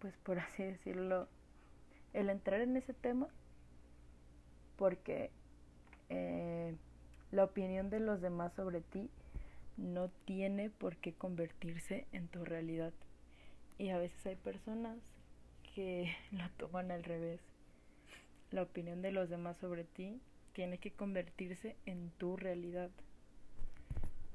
pues 0.00 0.16
por 0.18 0.38
así 0.38 0.62
decirlo, 0.62 1.28
el 2.12 2.30
entrar 2.30 2.60
en 2.60 2.76
ese 2.76 2.94
tema, 2.94 3.28
porque 4.76 5.30
eh, 6.08 6.74
la 7.30 7.44
opinión 7.44 7.90
de 7.90 8.00
los 8.00 8.20
demás 8.20 8.52
sobre 8.54 8.80
ti 8.80 9.08
no 9.76 10.08
tiene 10.24 10.70
por 10.70 10.96
qué 10.96 11.12
convertirse 11.12 12.06
en 12.12 12.28
tu 12.28 12.44
realidad. 12.44 12.92
Y 13.78 13.90
a 13.90 13.98
veces 13.98 14.26
hay 14.26 14.36
personas 14.36 14.98
que 15.74 16.12
lo 16.32 16.48
toman 16.56 16.90
al 16.90 17.04
revés. 17.04 17.40
La 18.50 18.62
opinión 18.62 19.00
de 19.00 19.12
los 19.12 19.28
demás 19.28 19.56
sobre 19.58 19.84
ti 19.84 20.20
tiene 20.52 20.78
que 20.78 20.90
convertirse 20.90 21.76
en 21.86 22.10
tu 22.18 22.36
realidad. 22.36 22.90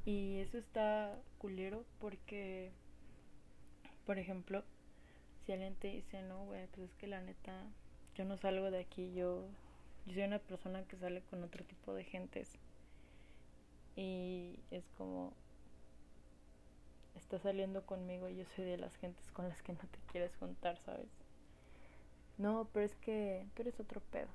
Y 0.05 0.37
eso 0.37 0.57
está 0.57 1.19
culero 1.39 1.83
porque, 1.99 2.71
por 4.05 4.19
ejemplo, 4.19 4.63
si 5.45 5.51
alguien 5.51 5.75
te 5.75 5.89
dice, 5.89 6.21
no, 6.23 6.45
güey, 6.45 6.67
pues 6.67 6.89
es 6.89 6.95
que 6.95 7.07
la 7.07 7.21
neta, 7.21 7.53
yo 8.15 8.25
no 8.25 8.37
salgo 8.37 8.71
de 8.71 8.79
aquí, 8.79 9.13
yo, 9.13 9.45
yo 10.05 10.13
soy 10.13 10.23
una 10.23 10.39
persona 10.39 10.83
que 10.83 10.97
sale 10.97 11.21
con 11.21 11.43
otro 11.43 11.63
tipo 11.63 11.93
de 11.93 12.03
gentes. 12.03 12.57
Y 13.95 14.59
es 14.71 14.83
como, 14.97 15.33
está 17.15 17.39
saliendo 17.39 17.85
conmigo 17.85 18.27
y 18.27 18.37
yo 18.37 18.45
soy 18.55 18.65
de 18.65 18.77
las 18.77 18.95
gentes 18.97 19.31
con 19.31 19.47
las 19.47 19.61
que 19.61 19.73
no 19.73 19.79
te 19.79 19.99
quieres 20.11 20.35
juntar, 20.37 20.77
¿sabes? 20.85 21.07
No, 22.37 22.67
pero 22.73 22.85
es 22.85 22.95
que 22.95 23.45
tú 23.55 23.61
eres 23.61 23.79
otro 23.79 24.01
pedo. 24.11 24.27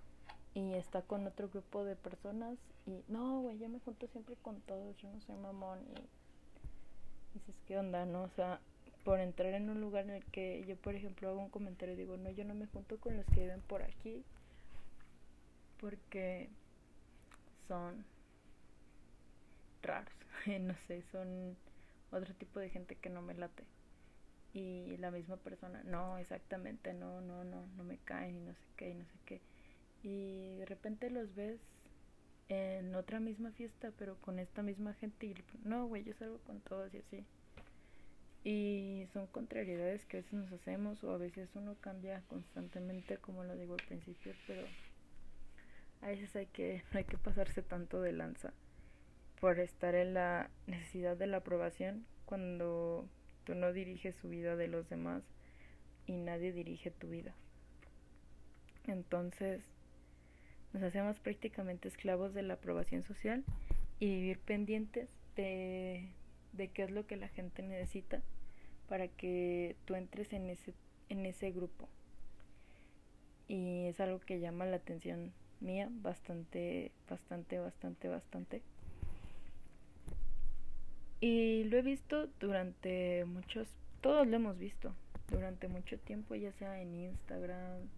Y 0.54 0.74
está 0.74 1.02
con 1.02 1.26
otro 1.26 1.48
grupo 1.48 1.84
de 1.84 1.96
personas 1.96 2.58
y 2.86 3.04
no, 3.08 3.40
güey, 3.40 3.58
yo 3.58 3.68
me 3.68 3.78
junto 3.80 4.06
siempre 4.08 4.36
con 4.42 4.60
todos, 4.62 4.96
yo 4.96 5.08
no 5.10 5.20
soy 5.20 5.36
mamón 5.36 5.80
y 5.80 7.38
dices, 7.38 7.60
¿qué 7.66 7.78
onda, 7.78 8.04
no? 8.06 8.22
O 8.22 8.28
sea, 8.30 8.60
por 9.04 9.20
entrar 9.20 9.54
en 9.54 9.70
un 9.70 9.80
lugar 9.80 10.04
en 10.04 10.10
el 10.10 10.24
que 10.26 10.64
yo, 10.66 10.76
por 10.76 10.94
ejemplo, 10.94 11.28
hago 11.28 11.40
un 11.40 11.50
comentario 11.50 11.94
y 11.94 11.98
digo, 11.98 12.16
no, 12.16 12.30
yo 12.30 12.44
no 12.44 12.54
me 12.54 12.66
junto 12.66 12.98
con 12.98 13.16
los 13.16 13.26
que 13.26 13.40
viven 13.40 13.60
por 13.62 13.82
aquí 13.82 14.24
porque 15.80 16.48
son 17.66 18.04
raros, 19.82 20.12
no 20.60 20.74
sé, 20.86 21.02
son 21.10 21.56
otro 22.10 22.34
tipo 22.34 22.60
de 22.60 22.70
gente 22.70 22.96
que 22.96 23.10
no 23.10 23.22
me 23.22 23.34
late. 23.34 23.64
Y 24.52 24.96
la 24.96 25.10
misma 25.12 25.36
persona, 25.36 25.82
no, 25.84 26.18
exactamente, 26.18 26.92
no, 26.92 27.20
no, 27.20 27.44
no, 27.44 27.66
no 27.76 27.84
me 27.84 27.98
caen 27.98 28.36
y 28.36 28.40
no 28.40 28.52
sé 28.52 28.66
qué, 28.76 28.90
y 28.90 28.94
no 28.94 29.04
sé 29.04 29.18
qué. 29.24 29.40
Y 30.02 30.56
de 30.56 30.66
repente 30.66 31.08
los 31.08 31.34
ves 31.34 31.60
en 32.48 32.94
otra 32.96 33.20
misma 33.20 33.52
fiesta, 33.52 33.92
pero 33.96 34.16
con 34.20 34.38
esta 34.40 34.62
misma 34.62 34.92
gente. 34.94 35.26
Y 35.26 35.34
no, 35.64 35.86
güey, 35.86 36.02
yo 36.02 36.14
salgo 36.14 36.38
con 36.38 36.60
todos 36.60 36.92
y 36.92 36.98
así. 36.98 37.24
Y 38.42 39.06
son 39.12 39.26
contrariedades 39.26 40.04
que 40.06 40.18
a 40.18 40.20
veces 40.20 40.32
nos 40.32 40.52
hacemos 40.52 41.04
o 41.04 41.12
a 41.12 41.18
veces 41.18 41.50
uno 41.54 41.76
cambia 41.80 42.22
constantemente, 42.28 43.18
como 43.18 43.44
lo 43.44 43.54
digo 43.56 43.74
al 43.74 43.86
principio, 43.86 44.32
pero 44.46 44.62
a 46.00 46.08
veces 46.08 46.34
hay 46.34 46.46
que, 46.46 46.82
hay 46.92 47.04
que 47.04 47.18
pasarse 47.18 47.62
tanto 47.62 48.00
de 48.00 48.12
lanza 48.12 48.52
por 49.40 49.58
estar 49.58 49.94
en 49.94 50.14
la 50.14 50.50
necesidad 50.66 51.16
de 51.16 51.26
la 51.26 51.38
aprobación 51.38 52.06
cuando 52.24 53.08
tú 53.44 53.54
no 53.54 53.72
diriges 53.72 54.14
su 54.16 54.28
vida 54.28 54.56
de 54.56 54.68
los 54.68 54.88
demás 54.88 55.22
y 56.06 56.12
nadie 56.12 56.52
dirige 56.52 56.90
tu 56.90 57.08
vida. 57.08 57.34
Entonces 58.86 59.62
nos 60.72 60.82
hacemos 60.82 61.18
prácticamente 61.18 61.88
esclavos 61.88 62.32
de 62.32 62.42
la 62.42 62.54
aprobación 62.54 63.02
social 63.02 63.44
y 63.98 64.06
vivir 64.06 64.38
pendientes 64.38 65.08
de, 65.36 66.08
de 66.52 66.68
qué 66.68 66.84
es 66.84 66.90
lo 66.90 67.06
que 67.06 67.16
la 67.16 67.28
gente 67.28 67.62
necesita 67.62 68.22
para 68.88 69.08
que 69.08 69.76
tú 69.84 69.94
entres 69.94 70.32
en 70.32 70.50
ese, 70.50 70.74
en 71.08 71.26
ese 71.26 71.52
grupo. 71.52 71.88
Y 73.48 73.86
es 73.86 74.00
algo 74.00 74.20
que 74.20 74.40
llama 74.40 74.66
la 74.66 74.76
atención 74.76 75.32
mía 75.60 75.88
bastante, 75.90 76.92
bastante, 77.08 77.58
bastante, 77.58 78.08
bastante. 78.08 78.62
Y 81.20 81.64
lo 81.64 81.76
he 81.76 81.82
visto 81.82 82.28
durante 82.40 83.24
muchos, 83.26 83.68
todos 84.00 84.26
lo 84.26 84.36
hemos 84.36 84.58
visto, 84.58 84.94
durante 85.30 85.68
mucho 85.68 85.98
tiempo, 85.98 86.34
ya 86.34 86.52
sea 86.52 86.80
en 86.80 86.94
Instagram, 86.94 87.88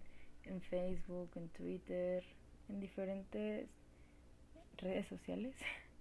en 0.45 0.61
Facebook, 0.63 1.31
en 1.37 1.49
Twitter, 1.51 2.25
en 2.69 2.81
diferentes 2.81 3.69
redes 4.77 5.07
sociales. 5.07 5.55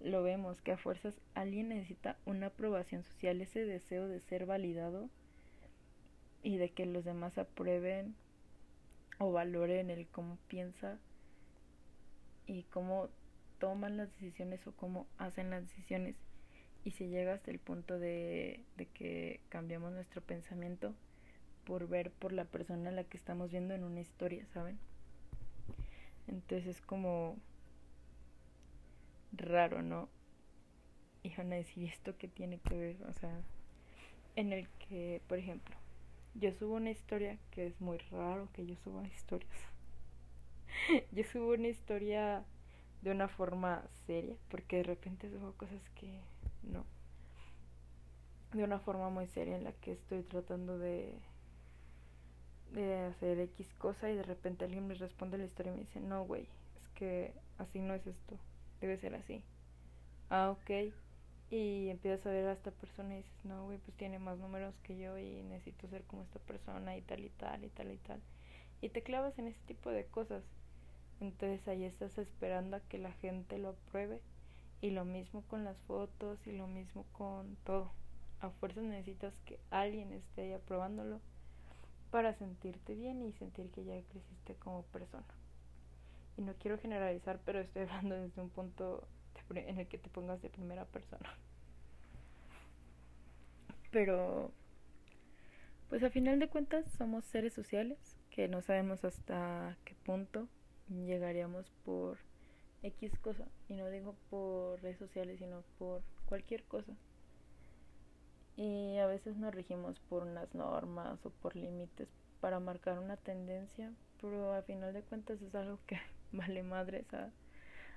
lo 0.00 0.22
vemos 0.22 0.60
que 0.60 0.72
a 0.72 0.78
fuerzas 0.78 1.20
alguien 1.34 1.68
necesita 1.68 2.16
una 2.24 2.48
aprobación 2.48 3.02
social, 3.02 3.40
ese 3.40 3.64
deseo 3.64 4.08
de 4.08 4.20
ser 4.20 4.46
validado 4.46 5.08
y 6.42 6.56
de 6.56 6.70
que 6.70 6.86
los 6.86 7.04
demás 7.04 7.36
aprueben 7.38 8.14
o 9.18 9.32
valoren 9.32 9.90
el 9.90 10.06
cómo 10.06 10.38
piensa 10.48 10.98
y 12.46 12.62
cómo 12.64 13.08
toman 13.58 13.96
las 13.96 14.12
decisiones 14.12 14.66
o 14.66 14.72
cómo 14.72 15.06
hacen 15.18 15.50
las 15.50 15.62
decisiones 15.62 16.16
y 16.84 16.92
se 16.92 17.08
llega 17.08 17.34
hasta 17.34 17.50
el 17.50 17.58
punto 17.58 17.98
de, 17.98 18.64
de 18.76 18.86
que 18.86 19.40
cambiamos 19.48 19.92
nuestro 19.92 20.22
pensamiento 20.22 20.94
por 21.64 21.88
ver 21.88 22.12
por 22.12 22.32
la 22.32 22.44
persona 22.44 22.90
a 22.90 22.92
la 22.92 23.04
que 23.04 23.16
estamos 23.16 23.50
viendo 23.50 23.74
en 23.74 23.84
una 23.84 24.00
historia, 24.00 24.46
¿saben? 24.46 24.78
Entonces 26.28 26.66
es 26.66 26.80
como 26.80 27.36
raro, 29.32 29.82
¿no? 29.82 30.08
Y 31.22 31.34
van 31.34 31.52
a 31.52 31.56
decir, 31.56 31.88
¿esto 31.88 32.16
qué 32.16 32.28
tiene 32.28 32.58
que 32.58 32.76
ver? 32.76 32.96
O 33.08 33.12
sea, 33.12 33.40
en 34.36 34.52
el 34.52 34.68
que, 34.88 35.20
por 35.28 35.38
ejemplo, 35.38 35.76
yo 36.34 36.52
subo 36.52 36.74
una 36.74 36.90
historia 36.90 37.38
que 37.50 37.66
es 37.66 37.80
muy 37.80 37.98
raro 38.10 38.48
que 38.52 38.66
yo 38.66 38.76
suba 38.84 39.06
historias. 39.06 39.58
yo 41.12 41.24
subo 41.24 41.52
una 41.52 41.68
historia 41.68 42.44
de 43.02 43.10
una 43.10 43.28
forma 43.28 43.84
seria, 44.06 44.36
porque 44.50 44.76
de 44.76 44.82
repente 44.84 45.30
subo 45.30 45.52
cosas 45.52 45.82
que 45.96 46.20
no. 46.62 46.84
De 48.52 48.64
una 48.64 48.78
forma 48.78 49.10
muy 49.10 49.26
seria 49.26 49.56
en 49.56 49.64
la 49.64 49.72
que 49.72 49.92
estoy 49.92 50.22
tratando 50.22 50.78
de 50.78 51.14
de 52.72 52.98
hacer 53.06 53.38
X 53.40 53.66
cosa 53.78 54.10
y 54.10 54.16
de 54.16 54.22
repente 54.22 54.64
alguien 54.64 54.86
me 54.86 54.94
responde 54.94 55.38
la 55.38 55.44
historia 55.44 55.72
y 55.72 55.76
me 55.76 55.80
dice, 55.82 56.00
no, 56.00 56.24
güey, 56.24 56.42
es 56.42 56.88
que 56.94 57.32
así 57.58 57.80
no 57.80 57.94
es 57.94 58.06
esto, 58.06 58.36
debe 58.80 58.98
ser 58.98 59.14
así. 59.14 59.42
Ah, 60.30 60.50
ok. 60.50 60.92
Y 61.50 61.88
empiezas 61.88 62.26
a 62.26 62.30
ver 62.30 62.46
a 62.46 62.52
esta 62.52 62.70
persona 62.70 63.14
y 63.14 63.18
dices, 63.18 63.44
no, 63.44 63.64
güey, 63.64 63.78
pues 63.78 63.96
tiene 63.96 64.18
más 64.18 64.38
números 64.38 64.74
que 64.82 64.98
yo 64.98 65.18
y 65.18 65.42
necesito 65.44 65.88
ser 65.88 66.02
como 66.04 66.22
esta 66.22 66.38
persona 66.40 66.96
y 66.96 67.02
tal 67.02 67.24
y 67.24 67.30
tal 67.30 67.64
y 67.64 67.68
tal 67.70 67.92
y 67.92 67.96
tal. 67.96 68.20
Y 68.82 68.90
te 68.90 69.02
clavas 69.02 69.38
en 69.38 69.48
ese 69.48 69.60
tipo 69.66 69.90
de 69.90 70.04
cosas. 70.04 70.44
Entonces 71.20 71.66
ahí 71.66 71.84
estás 71.84 72.16
esperando 72.18 72.76
a 72.76 72.80
que 72.80 72.98
la 72.98 73.12
gente 73.12 73.58
lo 73.58 73.70
apruebe 73.70 74.20
y 74.80 74.90
lo 74.90 75.04
mismo 75.04 75.42
con 75.48 75.64
las 75.64 75.78
fotos 75.82 76.38
y 76.46 76.52
lo 76.52 76.66
mismo 76.66 77.04
con 77.12 77.56
todo. 77.64 77.90
A 78.40 78.50
fuerzas 78.50 78.84
necesitas 78.84 79.34
que 79.46 79.58
alguien 79.70 80.12
esté 80.12 80.42
ahí 80.42 80.52
aprobándolo 80.52 81.20
para 82.10 82.34
sentirte 82.34 82.94
bien 82.94 83.22
y 83.22 83.32
sentir 83.32 83.70
que 83.70 83.84
ya 83.84 84.00
creciste 84.12 84.54
como 84.54 84.82
persona. 84.84 85.37
Y 86.38 86.42
no 86.42 86.54
quiero 86.54 86.78
generalizar, 86.78 87.40
pero 87.44 87.58
estoy 87.58 87.82
hablando 87.88 88.14
desde 88.14 88.40
un 88.40 88.48
punto 88.48 89.06
en 89.50 89.78
el 89.78 89.88
que 89.88 89.98
te 89.98 90.08
pongas 90.08 90.40
de 90.40 90.50
primera 90.50 90.84
persona. 90.84 91.34
Pero, 93.90 94.52
pues 95.88 96.02
a 96.02 96.10
final 96.10 96.38
de 96.38 96.48
cuentas 96.48 96.86
somos 96.96 97.24
seres 97.24 97.54
sociales 97.54 97.98
que 98.30 98.46
no 98.46 98.60
sabemos 98.60 99.04
hasta 99.04 99.76
qué 99.84 99.94
punto 100.04 100.48
llegaríamos 100.88 101.70
por 101.84 102.18
X 102.82 103.18
cosa. 103.18 103.46
Y 103.68 103.74
no 103.74 103.88
digo 103.88 104.14
por 104.30 104.80
redes 104.82 104.98
sociales, 104.98 105.38
sino 105.38 105.62
por 105.78 106.02
cualquier 106.26 106.62
cosa. 106.64 106.92
Y 108.56 108.98
a 108.98 109.06
veces 109.06 109.36
nos 109.36 109.54
regimos 109.54 109.98
por 110.00 110.24
unas 110.24 110.54
normas 110.54 111.24
o 111.24 111.30
por 111.30 111.56
límites 111.56 112.08
para 112.40 112.60
marcar 112.60 112.98
una 112.98 113.16
tendencia, 113.16 113.92
pero 114.20 114.52
a 114.52 114.62
final 114.62 114.92
de 114.92 115.02
cuentas 115.02 115.40
es 115.40 115.54
algo 115.54 115.78
que 115.86 115.96
vale 116.32 116.62
madre. 116.62 117.04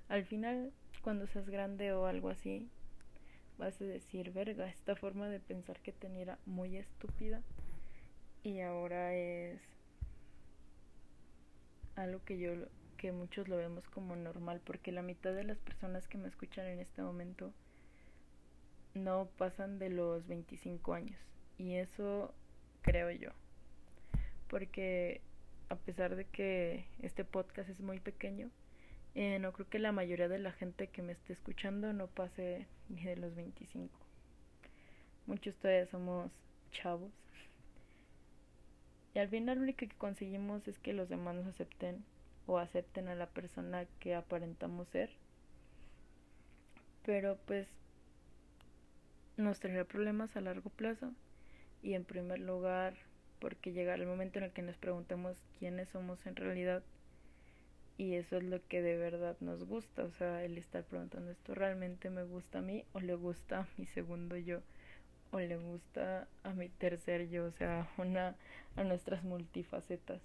al 0.10 0.26
final, 0.26 0.72
cuando 1.02 1.28
seas 1.28 1.50
grande 1.50 1.94
o 1.94 2.06
algo 2.06 2.30
así, 2.30 2.68
vas 3.58 3.80
a 3.82 3.86
decir, 3.86 4.32
verga, 4.32 4.68
esta 4.68 4.96
forma 4.96 5.30
de 5.30 5.40
pensar 5.40 5.80
que 5.82 5.92
tenía 5.92 6.22
era 6.22 6.40
muy 6.46 6.78
estúpida 6.78 7.42
y 8.44 8.62
ahora 8.62 9.14
es 9.14 9.62
algo 11.96 12.24
que 12.24 12.40
yo 12.40 12.54
que 12.98 13.12
muchos 13.12 13.48
lo 13.48 13.58
vemos 13.58 13.88
como 13.90 14.16
normal 14.16 14.62
porque 14.64 14.92
la 14.92 15.02
mitad 15.02 15.34
de 15.34 15.44
las 15.44 15.60
personas 15.60 16.08
que 16.08 16.18
me 16.18 16.28
escuchan 16.28 16.68
en 16.68 16.80
este 16.80 17.02
momento 17.02 17.52
no 18.94 19.28
pasan 19.38 19.80
de 19.80 19.90
los 19.90 20.28
25 20.28 20.94
años 20.94 21.20
y 21.58 21.76
eso 21.76 22.34
creo 22.82 23.12
yo 23.12 23.30
porque 24.50 25.22
a 25.72 25.76
pesar 25.76 26.16
de 26.16 26.26
que 26.26 26.86
este 27.02 27.24
podcast 27.24 27.70
es 27.70 27.80
muy 27.80 28.00
pequeño 28.00 28.50
eh, 29.16 29.40
no 29.40 29.52
creo 29.54 29.68
que 29.70 29.80
la 29.80 29.92
mayoría 29.92 30.28
de 30.28 30.40
la 30.40 30.52
gente 30.52 30.88
que 30.88 31.02
me 31.02 31.14
esté 31.14 31.34
escuchando 31.34 31.94
no 31.94 32.08
pase 32.08 32.68
ni 32.90 33.04
de 33.04 33.16
los 33.16 33.36
25 33.36 33.98
muchos 35.28 35.56
todavía 35.58 35.88
somos 35.88 36.32
chavos 36.72 37.12
y 39.14 39.20
al 39.20 39.30
final 39.30 39.58
lo 39.58 39.64
único 39.64 39.80
que 39.80 39.90
conseguimos 39.90 40.68
es 40.68 40.80
que 40.80 40.94
los 40.94 41.10
demás 41.10 41.36
nos 41.36 41.48
acepten 41.48 42.04
o 42.46 42.58
acepten 42.58 43.08
a 43.08 43.16
la 43.16 43.28
persona 43.28 43.86
que 44.00 44.16
aparentamos 44.16 44.88
ser. 44.90 45.10
Pero 47.06 47.38
pues 47.46 47.68
nos 49.38 49.60
traerá 49.60 49.84
problemas 49.86 50.36
a 50.36 50.42
largo 50.42 50.70
plazo 50.70 51.12
y 51.82 51.94
en 51.94 52.06
primer 52.06 52.40
lugar 52.40 52.96
porque 53.42 53.74
llegará 53.74 54.02
el 54.02 54.08
momento 54.08 54.40
en 54.40 54.46
el 54.46 54.52
que 54.52 54.62
nos 54.62 54.78
preguntemos 54.78 55.36
quiénes 55.60 55.90
somos 55.90 56.26
en 56.26 56.38
realidad. 56.38 56.84
Y 57.98 58.14
eso 58.14 58.38
es 58.38 58.44
lo 58.44 58.66
que 58.68 58.82
de 58.82 58.98
verdad 58.98 59.36
nos 59.42 59.66
gusta, 59.66 60.04
o 60.06 60.12
sea, 60.12 60.46
el 60.46 60.58
estar 60.58 60.84
preguntando 60.86 61.32
esto 61.32 61.54
realmente 61.54 62.10
me 62.10 62.24
gusta 62.24 62.60
a 62.60 62.62
mí 62.62 62.86
o 62.94 63.00
le 63.00 63.16
gusta 63.16 63.60
a 63.60 63.68
mi 63.78 63.86
segundo 63.86 64.38
yo 64.38 64.62
o 65.32 65.40
le 65.40 65.58
gusta 65.58 66.28
a 66.44 66.54
mi 66.54 66.70
tercer 66.70 67.30
yo, 67.30 67.46
o 67.46 67.52
sea, 67.52 67.90
una 67.98 68.36
a 68.76 68.84
nuestras 68.84 69.24
multifacetas. 69.24 70.22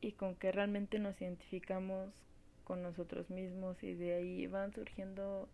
Y 0.00 0.12
con 0.12 0.34
que 0.34 0.50
realmente 0.50 0.98
nos 0.98 1.20
identificamos 1.20 2.08
con 2.64 2.82
nosotros 2.82 3.28
mismos 3.30 3.82
y 3.82 3.94
de 3.94 4.14
ahí 4.14 4.46
van 4.46 4.72
surgiendo 4.72 5.48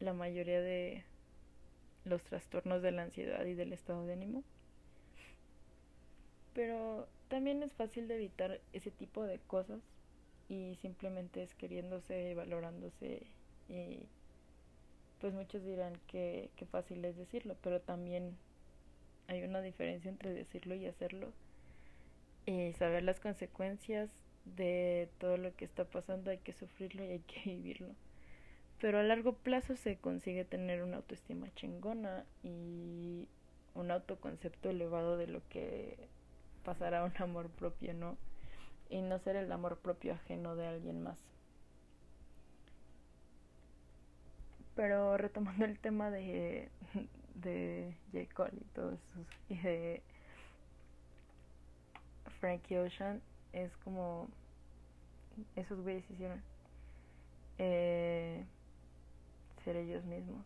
la 0.00 0.12
mayoría 0.12 0.60
de 0.60 1.04
los 2.04 2.22
trastornos 2.24 2.82
de 2.82 2.92
la 2.92 3.02
ansiedad 3.02 3.44
y 3.46 3.54
del 3.54 3.72
estado 3.72 4.04
de 4.04 4.12
ánimo. 4.12 4.42
Pero 6.58 7.06
también 7.28 7.62
es 7.62 7.72
fácil 7.72 8.08
de 8.08 8.16
evitar 8.16 8.60
ese 8.72 8.90
tipo 8.90 9.22
de 9.22 9.38
cosas 9.38 9.78
y 10.48 10.74
simplemente 10.82 11.40
es 11.44 11.54
queriéndose 11.54 12.32
y 12.32 12.34
valorándose 12.34 13.22
y 13.68 14.00
pues 15.20 15.34
muchos 15.34 15.64
dirán 15.64 15.92
que, 16.08 16.50
que 16.56 16.66
fácil 16.66 17.04
es 17.04 17.16
decirlo, 17.16 17.54
pero 17.62 17.80
también 17.80 18.36
hay 19.28 19.44
una 19.44 19.60
diferencia 19.60 20.08
entre 20.08 20.34
decirlo 20.34 20.74
y 20.74 20.86
hacerlo 20.86 21.32
y 22.44 22.72
saber 22.72 23.04
las 23.04 23.20
consecuencias 23.20 24.10
de 24.44 25.08
todo 25.18 25.36
lo 25.36 25.54
que 25.54 25.64
está 25.64 25.84
pasando, 25.84 26.32
hay 26.32 26.38
que 26.38 26.54
sufrirlo 26.54 27.04
y 27.04 27.08
hay 27.08 27.20
que 27.20 27.40
vivirlo. 27.54 27.94
Pero 28.80 28.98
a 28.98 29.04
largo 29.04 29.34
plazo 29.34 29.76
se 29.76 29.96
consigue 29.98 30.44
tener 30.44 30.82
una 30.82 30.96
autoestima 30.96 31.54
chingona 31.54 32.24
y 32.42 33.28
un 33.76 33.92
autoconcepto 33.92 34.70
elevado 34.70 35.16
de 35.16 35.28
lo 35.28 35.40
que 35.50 36.08
pasará 36.68 37.02
un 37.02 37.14
amor 37.16 37.48
propio, 37.48 37.94
¿no? 37.94 38.18
Y 38.90 39.00
no 39.00 39.18
ser 39.20 39.36
el 39.36 39.50
amor 39.50 39.78
propio 39.78 40.12
ajeno 40.12 40.54
de 40.54 40.66
alguien 40.66 41.02
más. 41.02 41.18
Pero 44.76 45.16
retomando 45.16 45.64
el 45.64 45.78
tema 45.78 46.10
de, 46.10 46.68
de 47.36 47.96
J. 48.12 48.34
Cole 48.34 48.52
y 48.60 48.64
todo 48.74 48.92
eso, 48.92 49.18
y 49.48 49.56
de 49.56 50.02
Frankie 52.38 52.76
Ocean 52.76 53.22
es 53.54 53.74
como 53.78 54.28
esos 55.56 55.80
güeyes 55.80 56.04
hicieron 56.10 56.42
eh, 57.56 58.44
ser 59.64 59.76
ellos 59.76 60.04
mismos 60.04 60.44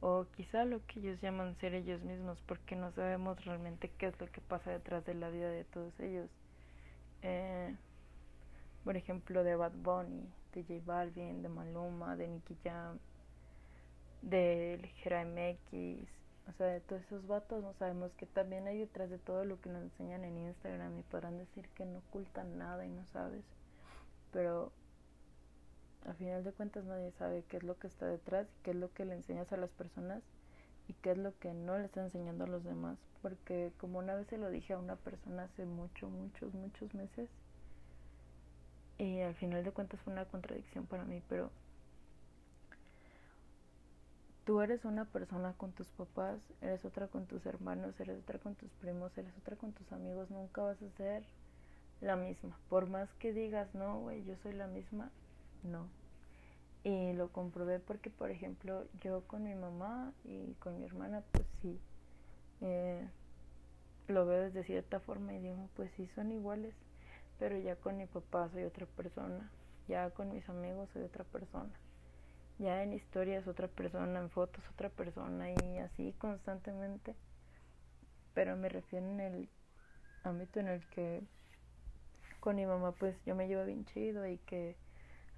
o 0.00 0.26
quizá 0.36 0.64
lo 0.64 0.84
que 0.86 1.00
ellos 1.00 1.20
llaman 1.20 1.56
ser 1.56 1.74
ellos 1.74 2.02
mismos 2.02 2.38
porque 2.46 2.76
no 2.76 2.92
sabemos 2.92 3.44
realmente 3.44 3.90
qué 3.98 4.06
es 4.06 4.20
lo 4.20 4.26
que 4.26 4.40
pasa 4.40 4.70
detrás 4.70 5.04
de 5.06 5.14
la 5.14 5.28
vida 5.30 5.50
de 5.50 5.64
todos 5.64 5.98
ellos 6.00 6.28
eh, 7.22 7.74
por 8.84 8.96
ejemplo 8.96 9.42
de 9.42 9.56
Bad 9.56 9.72
Bunny 9.72 10.28
de 10.54 10.62
J 10.62 10.74
Balvin 10.84 11.42
de 11.42 11.48
Maluma 11.48 12.16
de 12.16 12.28
Nicky 12.28 12.56
Jam 12.62 12.98
de 14.22 14.90
Jeremy 15.02 15.58
X 15.72 16.08
o 16.48 16.52
sea, 16.52 16.68
de 16.68 16.80
todos 16.80 17.02
esos 17.02 17.26
vatos 17.26 17.62
no 17.62 17.74
sabemos 17.74 18.10
que 18.14 18.24
también 18.24 18.66
hay 18.66 18.78
detrás 18.78 19.10
de 19.10 19.18
todo 19.18 19.44
lo 19.44 19.60
que 19.60 19.68
nos 19.68 19.82
enseñan 19.82 20.24
en 20.24 20.38
Instagram 20.38 20.98
y 20.98 21.02
podrán 21.02 21.36
decir 21.36 21.68
que 21.74 21.84
no 21.84 21.98
ocultan 21.98 22.56
nada 22.56 22.86
y 22.86 22.88
no 22.88 23.04
sabes. 23.06 23.44
Pero 24.32 24.72
al 26.06 26.14
final 26.14 26.44
de 26.44 26.52
cuentas 26.52 26.84
nadie 26.84 27.12
sabe 27.12 27.44
qué 27.48 27.58
es 27.58 27.62
lo 27.62 27.78
que 27.78 27.86
está 27.86 28.06
detrás 28.06 28.46
qué 28.62 28.70
es 28.70 28.76
lo 28.76 28.92
que 28.92 29.04
le 29.04 29.14
enseñas 29.14 29.52
a 29.52 29.56
las 29.56 29.70
personas 29.70 30.22
y 30.88 30.94
qué 30.94 31.10
es 31.12 31.18
lo 31.18 31.38
que 31.38 31.52
no 31.52 31.76
le 31.78 31.84
está 31.84 32.02
enseñando 32.02 32.44
a 32.44 32.48
los 32.48 32.64
demás. 32.64 32.96
Porque 33.20 33.72
como 33.78 33.98
una 33.98 34.14
vez 34.14 34.26
se 34.28 34.38
lo 34.38 34.48
dije 34.50 34.72
a 34.72 34.78
una 34.78 34.96
persona 34.96 35.44
hace 35.44 35.66
muchos, 35.66 36.10
muchos, 36.10 36.54
muchos 36.54 36.94
meses 36.94 37.28
y 38.96 39.20
al 39.20 39.34
final 39.34 39.64
de 39.64 39.70
cuentas 39.70 40.00
fue 40.00 40.12
una 40.12 40.24
contradicción 40.24 40.86
para 40.86 41.04
mí, 41.04 41.22
pero 41.28 41.50
Tú 44.48 44.62
eres 44.62 44.86
una 44.86 45.04
persona 45.04 45.52
con 45.58 45.72
tus 45.72 45.88
papás, 45.88 46.38
eres 46.62 46.82
otra 46.86 47.06
con 47.08 47.26
tus 47.26 47.44
hermanos, 47.44 48.00
eres 48.00 48.18
otra 48.20 48.38
con 48.38 48.54
tus 48.54 48.70
primos, 48.80 49.12
eres 49.18 49.36
otra 49.36 49.56
con 49.56 49.72
tus 49.72 49.92
amigos, 49.92 50.30
nunca 50.30 50.62
vas 50.62 50.80
a 50.80 50.96
ser 50.96 51.22
la 52.00 52.16
misma. 52.16 52.56
Por 52.70 52.88
más 52.88 53.12
que 53.18 53.34
digas, 53.34 53.74
no, 53.74 54.00
güey, 54.00 54.24
yo 54.24 54.36
soy 54.42 54.54
la 54.54 54.66
misma, 54.66 55.10
no. 55.62 55.88
Y 56.84 57.12
lo 57.12 57.32
comprobé 57.32 57.80
porque, 57.80 58.10
por 58.10 58.30
ejemplo, 58.30 58.86
yo 59.02 59.22
con 59.26 59.44
mi 59.44 59.54
mamá 59.54 60.12
y 60.24 60.54
con 60.54 60.78
mi 60.78 60.86
hermana, 60.86 61.22
pues 61.32 61.46
sí, 61.60 61.78
eh, 62.60 63.06
lo 64.06 64.26
veo 64.26 64.44
desde 64.44 64.64
cierta 64.64 65.00
forma 65.00 65.34
y 65.34 65.40
digo, 65.40 65.68
pues 65.76 65.90
sí, 65.96 66.06
son 66.14 66.32
iguales. 66.32 66.74
Pero 67.38 67.58
ya 67.58 67.76
con 67.76 67.96
mi 67.96 68.06
papá 68.06 68.48
soy 68.52 68.64
otra 68.64 68.86
persona, 68.86 69.50
ya 69.86 70.10
con 70.10 70.32
mis 70.32 70.48
amigos 70.48 70.88
soy 70.92 71.02
otra 71.02 71.24
persona 71.24 71.70
ya 72.58 72.82
en 72.82 72.92
historias 72.92 73.46
otra 73.46 73.68
persona, 73.68 74.18
en 74.18 74.30
fotos 74.30 74.62
otra 74.72 74.88
persona 74.88 75.50
y 75.50 75.78
así 75.78 76.12
constantemente. 76.18 77.14
Pero 78.34 78.56
me 78.56 78.68
refiero 78.68 79.06
en 79.06 79.20
el 79.20 79.48
ámbito 80.24 80.60
en 80.60 80.68
el 80.68 80.86
que 80.88 81.22
con 82.40 82.56
mi 82.56 82.66
mamá 82.66 82.92
pues 82.92 83.16
yo 83.24 83.34
me 83.34 83.48
llevo 83.48 83.64
bien 83.64 83.84
chido 83.86 84.26
y 84.26 84.38
que 84.38 84.76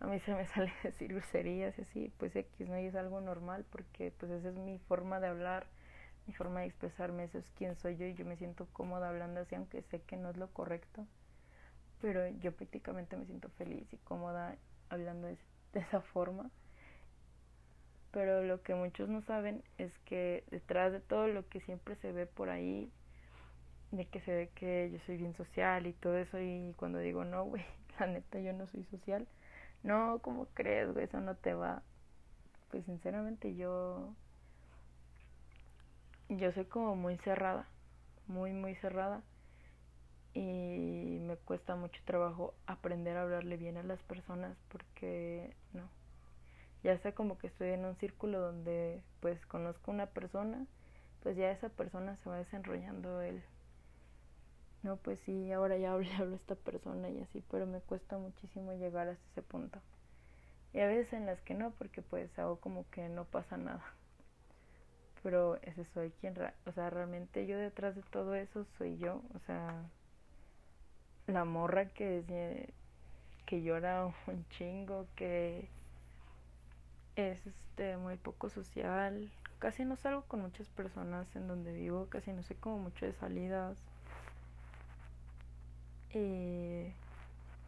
a 0.00 0.06
mí 0.06 0.20
se 0.20 0.34
me 0.34 0.46
sale 0.54 0.72
decir 0.82 1.14
groserías 1.14 1.78
y 1.78 1.82
así, 1.82 2.12
pues 2.18 2.34
X, 2.36 2.68
¿no? 2.68 2.74
Es 2.76 2.94
algo 2.94 3.20
normal 3.20 3.64
porque 3.70 4.12
pues 4.18 4.32
esa 4.32 4.48
es 4.50 4.56
mi 4.56 4.78
forma 4.78 5.20
de 5.20 5.28
hablar, 5.28 5.66
mi 6.26 6.34
forma 6.34 6.60
de 6.60 6.66
expresarme, 6.66 7.24
eso 7.24 7.38
es 7.38 7.50
quién 7.56 7.76
soy 7.76 7.96
yo 7.96 8.06
y 8.06 8.14
yo 8.14 8.24
me 8.24 8.36
siento 8.36 8.66
cómoda 8.72 9.08
hablando 9.08 9.40
así, 9.40 9.54
aunque 9.54 9.82
sé 9.82 10.00
que 10.02 10.16
no 10.16 10.30
es 10.30 10.36
lo 10.36 10.48
correcto, 10.52 11.06
pero 12.00 12.26
yo 12.40 12.52
prácticamente 12.52 13.16
me 13.16 13.26
siento 13.26 13.48
feliz 13.50 13.86
y 13.92 13.96
cómoda 13.98 14.56
hablando 14.90 15.28
de 15.28 15.36
esa 15.74 16.00
forma 16.00 16.50
pero 18.10 18.42
lo 18.42 18.62
que 18.62 18.74
muchos 18.74 19.08
no 19.08 19.22
saben 19.22 19.62
es 19.78 19.96
que 20.00 20.44
detrás 20.50 20.92
de 20.92 21.00
todo 21.00 21.28
lo 21.28 21.48
que 21.48 21.60
siempre 21.60 21.96
se 21.96 22.12
ve 22.12 22.26
por 22.26 22.50
ahí, 22.50 22.90
de 23.92 24.06
que 24.06 24.20
se 24.20 24.32
ve 24.32 24.50
que 24.54 24.90
yo 24.92 24.98
soy 25.06 25.16
bien 25.16 25.34
social 25.34 25.86
y 25.86 25.92
todo 25.92 26.16
eso, 26.18 26.40
y 26.40 26.74
cuando 26.76 26.98
digo, 26.98 27.24
no, 27.24 27.44
güey, 27.44 27.64
la 28.00 28.06
neta 28.06 28.40
yo 28.40 28.52
no 28.52 28.66
soy 28.68 28.84
social, 28.84 29.26
no, 29.82 30.20
¿cómo 30.22 30.46
crees, 30.54 30.92
güey? 30.92 31.04
Eso 31.06 31.20
no 31.20 31.36
te 31.36 31.54
va. 31.54 31.82
Pues 32.70 32.84
sinceramente 32.86 33.56
yo, 33.56 34.14
yo 36.30 36.52
soy 36.52 36.64
como 36.64 36.96
muy 36.96 37.18
cerrada, 37.18 37.68
muy, 38.26 38.52
muy 38.52 38.74
cerrada. 38.76 39.22
y 40.34 41.18
me 41.20 41.36
cuesta 41.36 41.76
mucho 41.76 42.00
trabajo 42.04 42.54
aprender 42.66 43.16
a 43.16 43.22
hablarle 43.22 43.56
bien 43.56 43.76
a 43.76 43.82
las 43.82 44.02
personas 44.02 44.56
porque 44.68 45.54
no. 45.72 45.88
Ya 46.82 46.98
sea 46.98 47.14
como 47.14 47.38
que 47.38 47.48
estoy 47.48 47.70
en 47.70 47.84
un 47.84 47.96
círculo 47.96 48.40
donde 48.40 49.02
pues 49.20 49.44
conozco 49.46 49.90
una 49.90 50.06
persona, 50.06 50.66
pues 51.22 51.36
ya 51.36 51.50
esa 51.50 51.68
persona 51.70 52.16
se 52.18 52.30
va 52.30 52.38
desenrollando 52.38 53.20
el 53.22 53.42
no, 54.82 54.96
pues 54.96 55.18
sí, 55.20 55.52
ahora 55.52 55.76
ya 55.76 55.92
hablo 55.92 56.08
a 56.18 56.34
esta 56.34 56.54
persona 56.54 57.08
y 57.10 57.20
así, 57.20 57.42
pero 57.50 57.66
me 57.66 57.80
cuesta 57.80 58.18
muchísimo 58.18 58.72
llegar 58.72 59.08
hasta 59.08 59.24
ese 59.32 59.42
punto. 59.42 59.80
Y 60.72 60.80
a 60.80 60.86
veces 60.86 61.12
en 61.12 61.26
las 61.26 61.40
que 61.42 61.54
no, 61.54 61.72
porque 61.72 62.00
pues 62.02 62.38
hago 62.38 62.60
como 62.60 62.88
que 62.90 63.08
no 63.08 63.24
pasa 63.24 63.56
nada. 63.56 63.84
Pero 65.22 65.56
ese 65.62 65.84
soy 65.84 66.10
quien, 66.20 66.34
o 66.64 66.72
sea, 66.72 66.88
realmente 66.88 67.46
yo 67.46 67.58
detrás 67.58 67.94
de 67.94 68.02
todo 68.02 68.34
eso 68.34 68.64
soy 68.78 68.96
yo, 68.96 69.20
o 69.34 69.38
sea, 69.40 69.84
la 71.26 71.44
morra 71.44 71.88
que, 71.88 72.72
que 73.46 73.62
llora 73.62 74.06
un 74.26 74.48
chingo, 74.48 75.06
que 75.16 75.68
es 77.16 77.46
este 77.46 77.98
muy 77.98 78.16
poco 78.16 78.48
social, 78.48 79.30
casi 79.58 79.84
no 79.84 79.96
salgo 79.96 80.22
con 80.22 80.40
muchas 80.40 80.68
personas 80.68 81.26
en 81.36 81.48
donde 81.48 81.74
vivo, 81.74 82.06
casi 82.08 82.32
no 82.32 82.42
sé 82.42 82.54
como 82.54 82.78
mucho 82.78 83.04
de 83.04 83.12
salidas 83.12 83.76
y 86.14 86.92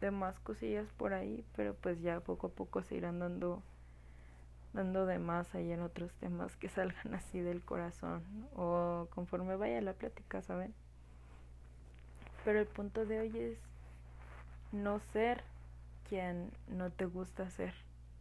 demás 0.01 0.39
cosillas 0.39 0.87
por 0.97 1.13
ahí, 1.13 1.45
pero 1.55 1.73
pues 1.75 2.01
ya 2.01 2.19
poco 2.19 2.47
a 2.47 2.49
poco 2.51 2.81
se 2.83 2.95
irán 2.95 3.19
dando 3.19 3.61
dando 4.73 5.05
de 5.05 5.19
más 5.19 5.53
ahí 5.53 5.71
en 5.71 5.81
otros 5.81 6.11
temas 6.15 6.55
que 6.55 6.67
salgan 6.67 7.13
así 7.13 7.39
del 7.39 7.61
corazón 7.61 8.23
o 8.55 9.07
conforme 9.13 9.55
vaya 9.55 9.81
la 9.81 9.93
plática, 9.93 10.41
¿saben? 10.41 10.73
Pero 12.43 12.59
el 12.59 12.67
punto 12.67 13.05
de 13.05 13.19
hoy 13.19 13.37
es 13.37 13.57
no 14.71 14.99
ser 14.99 15.43
quien 16.09 16.51
no 16.67 16.89
te 16.91 17.05
gusta 17.05 17.49
ser. 17.49 17.73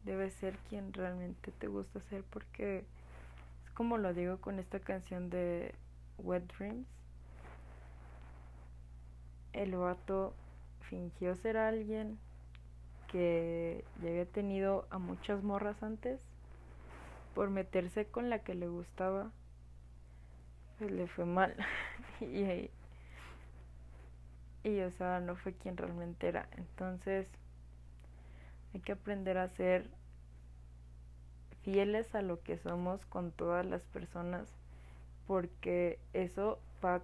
Debe 0.04 0.30
ser 0.30 0.56
quien 0.68 0.92
realmente 0.92 1.50
te 1.52 1.66
gusta 1.66 2.00
ser 2.00 2.22
porque 2.30 2.84
es 3.64 3.70
como 3.72 3.98
lo 3.98 4.14
digo 4.14 4.38
con 4.38 4.58
esta 4.58 4.78
canción 4.78 5.30
de 5.30 5.74
Wet 6.18 6.44
Dreams. 6.56 6.86
El 9.52 9.76
vato 9.76 10.34
fingió 10.88 11.34
ser 11.36 11.56
alguien 11.56 12.18
que 13.08 13.84
ya 14.02 14.08
había 14.08 14.26
tenido 14.26 14.86
a 14.90 14.98
muchas 14.98 15.42
morras 15.42 15.82
antes 15.82 16.20
por 17.34 17.50
meterse 17.50 18.06
con 18.06 18.30
la 18.30 18.40
que 18.40 18.54
le 18.54 18.68
gustaba. 18.68 19.30
Pues 20.78 20.90
le 20.90 21.06
fue 21.06 21.24
mal. 21.24 21.54
y 22.20 22.70
y 24.64 24.80
o 24.80 24.90
sea 24.90 25.20
no 25.20 25.36
fue 25.36 25.54
quien 25.54 25.76
realmente 25.76 26.28
era 26.28 26.48
entonces 26.56 27.26
hay 28.72 28.80
que 28.80 28.92
aprender 28.92 29.38
a 29.38 29.48
ser 29.48 29.88
fieles 31.62 32.14
a 32.14 32.22
lo 32.22 32.42
que 32.42 32.58
somos 32.58 33.04
con 33.06 33.32
todas 33.32 33.66
las 33.66 33.82
personas 33.82 34.48
porque 35.26 35.98
eso 36.12 36.58
va 36.84 37.02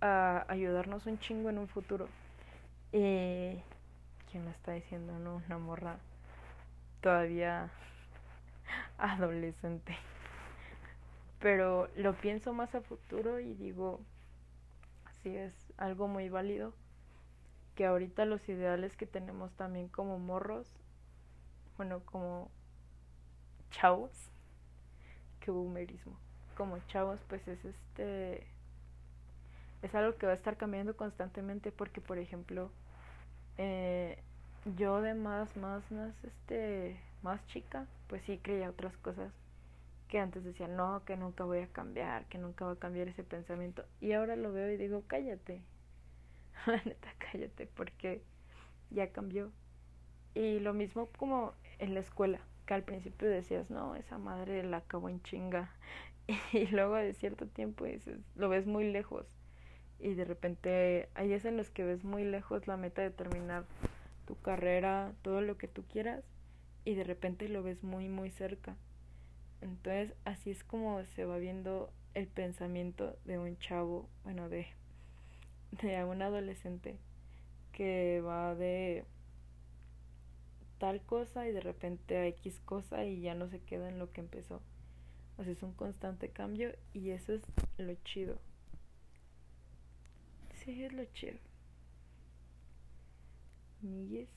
a 0.00 0.44
ayudarnos 0.48 1.06
un 1.06 1.18
chingo 1.18 1.50
en 1.50 1.58
un 1.58 1.68
futuro. 1.68 2.08
Y 2.92 3.62
quién 4.30 4.44
lo 4.44 4.50
está 4.50 4.72
diciendo 4.72 5.18
no 5.18 5.42
una 5.46 5.58
morra 5.58 5.98
todavía 7.00 7.70
adolescente. 8.98 9.96
Pero 11.40 11.88
lo 11.96 12.14
pienso 12.14 12.52
más 12.52 12.74
a 12.74 12.80
futuro 12.80 13.38
y 13.40 13.54
digo 13.54 14.00
sí 15.22 15.36
es 15.36 15.52
algo 15.76 16.08
muy 16.08 16.28
válido 16.28 16.72
que 17.74 17.86
ahorita 17.86 18.24
los 18.24 18.48
ideales 18.48 18.96
que 18.96 19.06
tenemos 19.06 19.52
también 19.52 19.88
como 19.88 20.18
morros, 20.18 20.68
bueno, 21.76 22.00
como 22.04 22.50
chavos, 23.70 24.10
que 25.38 25.52
boomerismo, 25.52 26.18
como 26.56 26.78
chavos, 26.88 27.20
pues 27.28 27.46
es 27.46 27.64
este, 27.64 28.44
es 29.82 29.94
algo 29.94 30.16
que 30.16 30.26
va 30.26 30.32
a 30.32 30.36
estar 30.36 30.56
cambiando 30.56 30.96
constantemente 30.96 31.72
porque, 31.72 32.00
por 32.00 32.18
ejemplo, 32.18 32.70
eh, 33.58 34.18
yo 34.76 35.00
de 35.02 35.14
más, 35.14 35.56
más, 35.56 35.90
más, 35.90 36.14
este, 36.24 37.00
más 37.22 37.44
chica, 37.46 37.86
pues 38.08 38.22
sí 38.24 38.38
creía 38.38 38.70
otras 38.70 38.96
cosas 38.98 39.32
que 40.08 40.18
antes 40.18 40.44
decía, 40.44 40.68
no, 40.68 41.04
que 41.04 41.16
nunca 41.16 41.44
voy 41.44 41.58
a 41.60 41.66
cambiar, 41.68 42.26
que 42.26 42.38
nunca 42.38 42.64
va 42.64 42.72
a 42.72 42.76
cambiar 42.76 43.08
ese 43.08 43.24
pensamiento. 43.24 43.84
Y 44.00 44.12
ahora 44.12 44.36
lo 44.36 44.52
veo 44.52 44.70
y 44.72 44.76
digo, 44.76 45.04
cállate, 45.06 45.62
neta, 46.84 47.14
cállate, 47.18 47.66
porque 47.66 48.22
ya 48.90 49.12
cambió. 49.12 49.52
Y 50.34 50.60
lo 50.60 50.72
mismo 50.74 51.08
como 51.18 51.54
en 51.78 51.94
la 51.94 52.00
escuela, 52.00 52.40
que 52.66 52.74
al 52.74 52.84
principio 52.84 53.28
decías, 53.28 53.70
no, 53.70 53.96
esa 53.96 54.18
madre 54.18 54.62
la 54.62 54.78
acabó 54.78 55.08
en 55.08 55.22
chinga. 55.22 55.70
Y 56.52 56.66
luego 56.66 56.94
de 56.96 57.14
cierto 57.14 57.46
tiempo 57.46 57.86
dices, 57.86 58.18
lo 58.36 58.50
ves 58.50 58.66
muy 58.66 58.90
lejos. 58.92 59.37
Y 60.00 60.14
de 60.14 60.24
repente 60.24 61.08
hay 61.14 61.28
días 61.28 61.44
en 61.44 61.56
los 61.56 61.70
que 61.70 61.84
ves 61.84 62.04
muy 62.04 62.24
lejos 62.24 62.66
la 62.66 62.76
meta 62.76 63.02
de 63.02 63.10
terminar 63.10 63.64
tu 64.26 64.40
carrera, 64.40 65.12
todo 65.22 65.40
lo 65.40 65.58
que 65.58 65.68
tú 65.68 65.84
quieras, 65.84 66.22
y 66.84 66.94
de 66.94 67.04
repente 67.04 67.48
lo 67.48 67.62
ves 67.62 67.82
muy, 67.82 68.08
muy 68.08 68.30
cerca. 68.30 68.76
Entonces 69.60 70.14
así 70.24 70.50
es 70.50 70.62
como 70.62 71.04
se 71.04 71.24
va 71.24 71.38
viendo 71.38 71.90
el 72.14 72.28
pensamiento 72.28 73.16
de 73.24 73.38
un 73.38 73.58
chavo, 73.58 74.08
bueno, 74.24 74.48
de 74.48 74.66
de 75.82 76.04
un 76.04 76.22
adolescente 76.22 76.98
que 77.72 78.20
va 78.24 78.54
de 78.54 79.04
tal 80.78 81.02
cosa 81.02 81.48
y 81.48 81.52
de 81.52 81.60
repente 81.60 82.16
a 82.16 82.26
X 82.26 82.60
cosa 82.64 83.04
y 83.04 83.20
ya 83.20 83.34
no 83.34 83.48
se 83.48 83.60
queda 83.60 83.88
en 83.88 83.98
lo 83.98 84.12
que 84.12 84.20
empezó. 84.20 84.62
O 85.36 85.44
sea, 85.44 85.52
es 85.52 85.62
un 85.62 85.72
constante 85.72 86.30
cambio 86.30 86.74
y 86.92 87.10
eso 87.10 87.32
es 87.34 87.42
lo 87.76 87.94
chido. 88.04 88.38
Sí, 90.68 90.84
es 90.84 90.92
lo 90.92 91.02
chido. 91.14 91.38
Migues, 93.80 94.28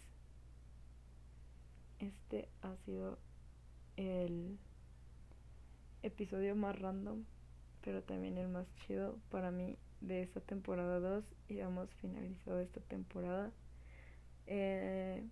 este 2.00 2.48
ha 2.62 2.74
sido 2.86 3.20
el 3.98 4.58
episodio 6.04 6.56
más 6.56 6.80
random, 6.80 7.26
pero 7.84 8.02
también 8.04 8.38
el 8.38 8.48
más 8.48 8.65
chido 8.76 9.17
para 9.30 9.52
mí 9.52 9.78
de 10.00 10.24
esta 10.24 10.39
temporada 10.39 11.02
2 11.02 11.26
y 11.50 11.60
hemos 11.60 11.94
finalizado 11.96 12.62
esta 12.62 12.80
temporada. 12.80 13.52
Eh, 14.48 15.26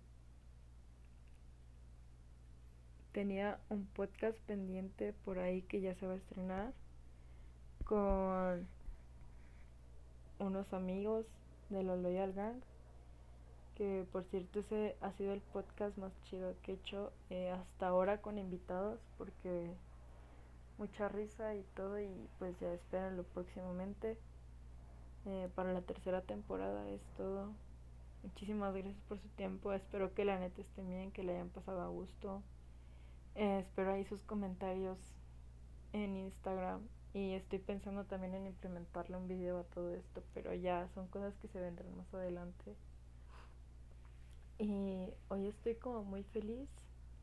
tenía 3.12 3.58
un 3.70 3.86
podcast 3.86 4.36
pendiente 4.40 5.14
por 5.24 5.38
ahí 5.38 5.62
que 5.62 5.80
ya 5.80 5.94
se 5.94 6.06
va 6.06 6.12
a 6.12 6.16
estrenar 6.16 6.74
con 7.86 8.68
unos 10.40 10.72
amigos 10.72 11.26
de 11.68 11.82
la 11.82 11.96
Loyal 11.96 12.32
Gang 12.32 12.60
que 13.76 14.04
por 14.12 14.24
cierto 14.24 14.60
ese 14.60 14.96
ha 15.00 15.12
sido 15.12 15.32
el 15.32 15.40
podcast 15.40 15.96
más 15.96 16.12
chido 16.24 16.54
que 16.62 16.72
he 16.72 16.74
hecho 16.74 17.12
eh, 17.30 17.50
hasta 17.50 17.88
ahora 17.88 18.20
con 18.20 18.38
invitados 18.38 19.00
porque 19.16 19.70
mucha 20.78 21.08
risa 21.08 21.54
y 21.54 21.62
todo 21.74 22.00
y 22.00 22.28
pues 22.38 22.58
ya 22.60 22.72
espérenlo 22.72 23.22
próximamente 23.22 24.18
eh, 25.26 25.48
para 25.54 25.72
la 25.72 25.82
tercera 25.82 26.22
temporada 26.22 26.88
es 26.88 27.02
todo. 27.16 27.52
Muchísimas 28.22 28.74
gracias 28.74 29.00
por 29.08 29.18
su 29.18 29.28
tiempo. 29.28 29.72
Espero 29.72 30.14
que 30.14 30.24
la 30.24 30.38
neta 30.38 30.60
esté 30.60 30.82
bien, 30.82 31.10
que 31.10 31.22
le 31.22 31.34
hayan 31.34 31.50
pasado 31.50 31.82
a 31.82 31.88
gusto. 31.88 32.42
Eh, 33.34 33.60
espero 33.60 33.92
ahí 33.92 34.04
sus 34.04 34.22
comentarios 34.24 34.98
en 35.92 36.16
Instagram. 36.16 36.80
Y 37.12 37.32
estoy 37.32 37.58
pensando 37.58 38.04
también 38.04 38.34
en 38.34 38.46
implementarle 38.46 39.16
un 39.16 39.26
video 39.26 39.58
a 39.58 39.64
todo 39.64 39.92
esto, 39.94 40.22
pero 40.32 40.54
ya 40.54 40.88
son 40.94 41.08
cosas 41.08 41.34
que 41.38 41.48
se 41.48 41.60
vendrán 41.60 41.96
más 41.96 42.12
adelante. 42.14 42.76
Y 44.58 45.08
hoy 45.28 45.46
estoy 45.46 45.74
como 45.74 46.04
muy 46.04 46.22
feliz, 46.22 46.68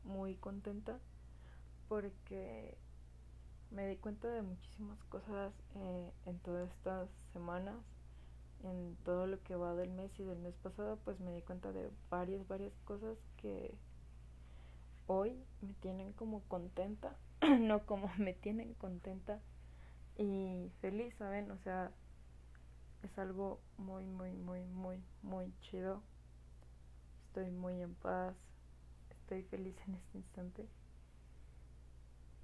muy 0.04 0.34
contenta, 0.34 0.98
porque 1.88 2.76
me 3.70 3.86
di 3.86 3.96
cuenta 3.96 4.28
de 4.28 4.42
muchísimas 4.42 5.02
cosas 5.04 5.52
eh, 5.76 6.12
en 6.26 6.38
todas 6.40 6.70
estas 6.70 7.08
semanas, 7.32 7.76
en 8.64 8.96
todo 9.04 9.26
lo 9.26 9.42
que 9.42 9.56
va 9.56 9.74
del 9.74 9.90
mes 9.90 10.10
y 10.18 10.24
del 10.24 10.38
mes 10.38 10.54
pasado, 10.56 10.98
pues 11.04 11.20
me 11.20 11.32
di 11.32 11.42
cuenta 11.42 11.72
de 11.72 11.90
varias, 12.10 12.46
varias 12.48 12.72
cosas 12.84 13.16
que 13.36 13.74
hoy 15.06 15.38
me 15.62 15.72
tienen 15.74 16.12
como 16.12 16.42
contenta, 16.48 17.14
no 17.60 17.86
como 17.86 18.10
me 18.18 18.34
tienen 18.34 18.74
contenta 18.74 19.40
y 20.16 20.70
feliz, 20.80 21.14
¿saben? 21.18 21.50
O 21.50 21.58
sea, 21.58 21.92
es 23.02 23.18
algo 23.18 23.60
muy, 23.76 24.04
muy, 24.04 24.32
muy, 24.32 24.64
muy, 24.64 25.02
muy 25.22 25.52
chido. 25.60 26.02
Estoy 27.28 27.50
muy 27.50 27.80
en 27.80 27.94
paz, 27.94 28.34
estoy 29.10 29.42
feliz 29.44 29.76
en 29.86 29.94
este 29.94 30.18
instante. 30.18 30.68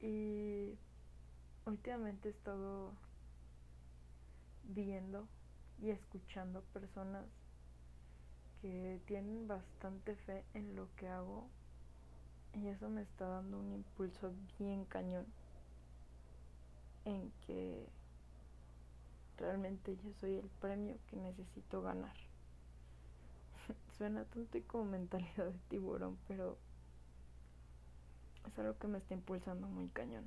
Y 0.01 0.79
últimamente 1.67 2.29
he 2.29 2.33
estado 2.33 2.93
viendo 4.63 5.27
y 5.81 5.91
escuchando 5.91 6.63
personas 6.73 7.27
que 8.63 9.01
tienen 9.07 9.49
bastante 9.49 10.15
fe 10.17 10.45
en 10.55 10.77
lo 10.77 10.89
que 10.97 11.09
hago 11.09 11.49
y 12.55 12.69
eso 12.69 12.89
me 12.89 13.03
está 13.03 13.27
dando 13.27 13.59
un 13.59 13.73
impulso 13.73 14.33
bien 14.59 14.85
cañón 14.85 15.27
en 17.05 17.31
que 17.47 17.87
realmente 19.37 19.97
yo 19.97 20.13
soy 20.21 20.37
el 20.37 20.49
premio 20.61 20.97
que 21.09 21.17
necesito 21.17 21.83
ganar. 21.83 22.17
Suena 23.99 24.25
tonto 24.25 24.59
y 24.59 24.63
como 24.63 24.85
mentalidad 24.85 25.47
de 25.47 25.59
tiburón, 25.69 26.19
pero 26.29 26.57
es 28.47 28.59
algo 28.59 28.79
que 28.79 28.87
me 28.87 28.99
está 28.99 29.15
impulsando 29.15 29.67
muy 29.67 29.89
cañón. 29.89 30.25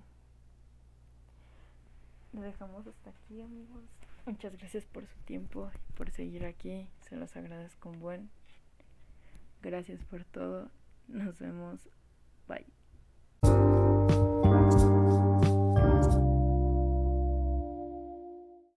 Lo 2.34 2.42
dejamos 2.42 2.86
hasta 2.86 3.12
aquí, 3.12 3.42
amigos. 3.42 3.84
Muchas 4.26 4.54
gracias 4.58 4.86
por 4.86 5.08
su 5.08 5.18
tiempo 5.20 5.72
y 5.90 5.94
por 5.94 6.12
seguir 6.12 6.46
aquí. 6.46 6.90
Se 7.08 7.16
los 7.16 7.36
agradezco 7.38 7.90
un 7.90 8.00
buen. 8.00 8.30
Gracias 9.62 10.04
por 10.04 10.26
todo. 10.26 10.70
Nos 11.08 11.40
vemos. 11.40 11.88
Bye. 12.48 12.66